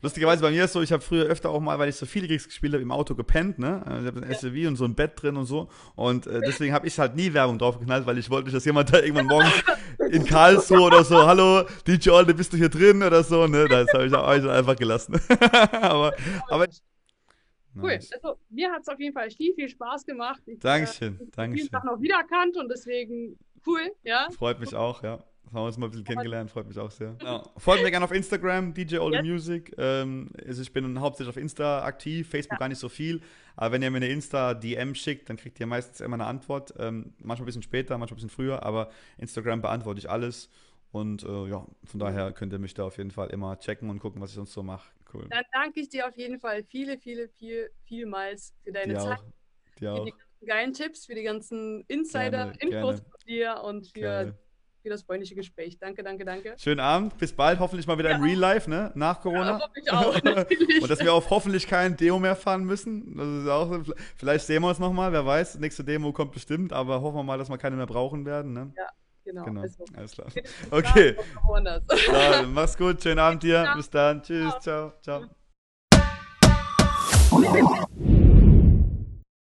Lustigerweise 0.00 0.42
bei 0.42 0.50
mir 0.50 0.64
ist 0.64 0.72
so, 0.72 0.80
ich 0.80 0.92
habe 0.92 1.02
früher 1.02 1.24
öfter 1.24 1.50
auch 1.50 1.60
mal, 1.60 1.78
weil 1.78 1.88
ich 1.88 1.96
so 1.96 2.06
viele 2.06 2.28
Gigs 2.28 2.46
gespielt 2.46 2.72
habe, 2.72 2.82
im 2.82 2.92
Auto 2.92 3.14
gepennt, 3.14 3.58
ne? 3.58 3.84
Also 3.84 4.08
ich 4.08 4.14
habe 4.14 4.26
ein. 4.26 4.34
SUV 4.34 4.68
und 4.68 4.76
so 4.76 4.84
ein 4.84 4.94
Bett 4.94 5.12
drin 5.16 5.36
und 5.36 5.46
so. 5.46 5.68
Und 5.96 6.26
äh, 6.26 6.40
deswegen 6.46 6.72
habe 6.72 6.86
ich 6.86 6.98
halt 6.98 7.16
nie 7.16 7.32
Werbung 7.32 7.58
drauf 7.58 7.78
geknallt, 7.78 8.06
weil 8.06 8.18
ich 8.18 8.30
wollte 8.30 8.46
nicht, 8.46 8.56
dass 8.56 8.64
jemand 8.64 8.92
da 8.92 9.00
irgendwann 9.00 9.26
morgens 9.26 9.52
in 10.10 10.24
Karlsruhe 10.24 10.82
oder 10.82 11.02
so, 11.04 11.26
hallo, 11.26 11.64
DJ 11.86 12.10
Olde, 12.10 12.34
bist 12.34 12.52
du 12.52 12.56
hier 12.56 12.68
drin 12.68 13.02
oder 13.02 13.22
so, 13.24 13.46
ne? 13.46 13.66
Das 13.68 13.92
habe 13.92 14.06
ich 14.06 14.14
auch 14.14 14.26
einfach 14.26 14.76
gelassen. 14.76 15.20
aber, 15.72 16.14
aber 16.48 16.66
Cool. 17.80 17.90
Nice. 17.90 18.10
Also 18.12 18.38
mir 18.50 18.72
hat 18.72 18.82
es 18.82 18.88
auf 18.88 18.98
jeden 18.98 19.12
Fall 19.12 19.30
viel, 19.30 19.54
viel 19.54 19.68
Spaß 19.68 20.04
gemacht. 20.04 20.42
Ich, 20.46 20.58
Dankeschön. 20.58 21.18
Äh, 21.20 21.24
ich 21.24 21.30
Dankeschön. 21.30 21.68
Sachen 21.70 21.88
auch 21.88 22.00
wiedererkannt 22.00 22.56
und 22.56 22.68
deswegen 22.68 23.38
cool, 23.66 23.92
ja. 24.02 24.28
Freut 24.36 24.58
mich 24.58 24.74
auch, 24.74 25.02
ja. 25.02 25.22
Haben 25.48 25.62
wir 25.62 25.66
uns 25.66 25.78
mal 25.78 25.86
ein 25.86 25.90
bisschen 25.90 26.04
kennengelernt, 26.04 26.50
freut 26.50 26.68
mich 26.68 26.78
auch 26.78 26.90
sehr. 26.90 27.16
Ja. 27.22 27.42
Folgt 27.56 27.82
mir 27.82 27.90
gerne 27.90 28.04
auf 28.04 28.12
Instagram, 28.12 28.74
DJ 28.74 28.98
All 28.98 29.14
yes. 29.14 29.22
Music. 29.22 29.74
Ähm, 29.78 30.30
also 30.46 30.60
ich 30.60 30.72
bin 30.72 31.00
hauptsächlich 31.00 31.30
auf 31.30 31.40
Insta 31.40 31.84
aktiv, 31.84 32.28
Facebook 32.28 32.56
ja. 32.56 32.58
gar 32.58 32.68
nicht 32.68 32.78
so 32.78 32.90
viel. 32.90 33.22
Aber 33.56 33.72
wenn 33.72 33.82
ihr 33.82 33.90
mir 33.90 33.96
eine 33.96 34.08
Insta-DM 34.08 34.94
schickt, 34.94 35.30
dann 35.30 35.38
kriegt 35.38 35.58
ihr 35.58 35.66
meistens 35.66 36.00
immer 36.00 36.14
eine 36.14 36.26
Antwort. 36.26 36.74
Ähm, 36.78 37.14
manchmal 37.18 37.44
ein 37.44 37.46
bisschen 37.46 37.62
später, 37.62 37.96
manchmal 37.96 38.16
ein 38.16 38.20
bisschen 38.20 38.30
früher, 38.30 38.62
aber 38.62 38.90
Instagram 39.16 39.62
beantworte 39.62 40.00
ich 40.00 40.10
alles. 40.10 40.50
Und 40.92 41.22
äh, 41.22 41.46
ja, 41.46 41.66
von 41.84 42.00
daher 42.00 42.32
könnt 42.32 42.52
ihr 42.52 42.58
mich 42.58 42.74
da 42.74 42.84
auf 42.84 42.98
jeden 42.98 43.10
Fall 43.10 43.28
immer 43.30 43.58
checken 43.58 43.88
und 43.88 44.00
gucken, 44.00 44.20
was 44.20 44.30
ich 44.30 44.36
sonst 44.36 44.52
so 44.52 44.62
mache. 44.62 44.90
Cool. 45.12 45.26
Dann 45.30 45.44
danke 45.52 45.80
ich 45.80 45.88
dir 45.88 46.06
auf 46.06 46.16
jeden 46.16 46.38
Fall 46.38 46.62
viele, 46.64 46.98
viele, 46.98 47.28
viel, 47.28 47.70
vielmals 47.84 48.54
für 48.62 48.72
deine 48.72 48.94
die 48.94 49.00
Zeit. 49.00 49.18
Auch. 49.18 49.24
Die 49.80 49.88
auch. 49.88 50.04
Für 50.04 50.12
die 50.40 50.46
geilen 50.46 50.74
Tipps, 50.74 51.06
für 51.06 51.14
die 51.14 51.22
ganzen 51.22 51.84
Insider-Infos 51.88 53.00
von 53.00 53.18
dir 53.26 53.62
und 53.64 53.86
für 53.86 54.00
Gerne 54.00 54.38
für 54.88 54.94
das 54.94 55.02
freundliche 55.02 55.34
Gespräch. 55.34 55.78
Danke, 55.78 56.02
danke, 56.02 56.24
danke. 56.24 56.54
Schönen 56.56 56.80
Abend, 56.80 57.18
bis 57.18 57.32
bald, 57.32 57.60
hoffentlich 57.60 57.86
mal 57.86 57.98
wieder 57.98 58.10
ja. 58.10 58.16
im 58.16 58.22
Real 58.22 58.38
Life, 58.38 58.70
ne? 58.70 58.90
Nach 58.94 59.20
Corona. 59.20 59.58
Ja, 59.58 59.60
hoffe 59.60 59.80
ich 59.80 59.92
auch, 59.92 60.14
Und 60.82 60.90
dass 60.90 61.00
wir 61.00 61.12
auf 61.12 61.28
hoffentlich 61.30 61.66
kein 61.66 61.96
Demo 61.96 62.18
mehr 62.18 62.36
fahren 62.36 62.64
müssen. 62.64 63.14
Das 63.16 63.26
ist 63.26 63.48
auch, 63.48 63.94
vielleicht 64.16 64.46
sehen 64.46 64.62
wir 64.62 64.68
uns 64.68 64.78
nochmal, 64.78 65.12
wer 65.12 65.26
weiß. 65.26 65.58
Nächste 65.58 65.84
Demo 65.84 66.12
kommt 66.12 66.32
bestimmt, 66.32 66.72
aber 66.72 67.02
hoffen 67.02 67.16
wir 67.16 67.22
mal, 67.22 67.36
dass 67.36 67.50
wir 67.50 67.58
keine 67.58 67.76
mehr 67.76 67.86
brauchen 67.86 68.24
werden, 68.24 68.54
ne? 68.54 68.72
Ja. 68.76 68.86
Genau. 69.24 69.44
genau. 69.44 69.60
Also, 69.60 69.84
Alles 69.94 70.12
klar. 70.12 70.28
Okay. 70.70 71.16
Ja, 72.06 72.42
mach's 72.46 72.78
gut. 72.78 73.02
Schönen 73.02 73.18
Abend 73.18 73.42
dir. 73.42 73.74
Bis 73.76 73.90
dann. 73.90 74.22
Tschüss. 74.22 74.54
ciao. 74.60 74.94
ciao. 75.02 75.24
ciao. 77.30 78.08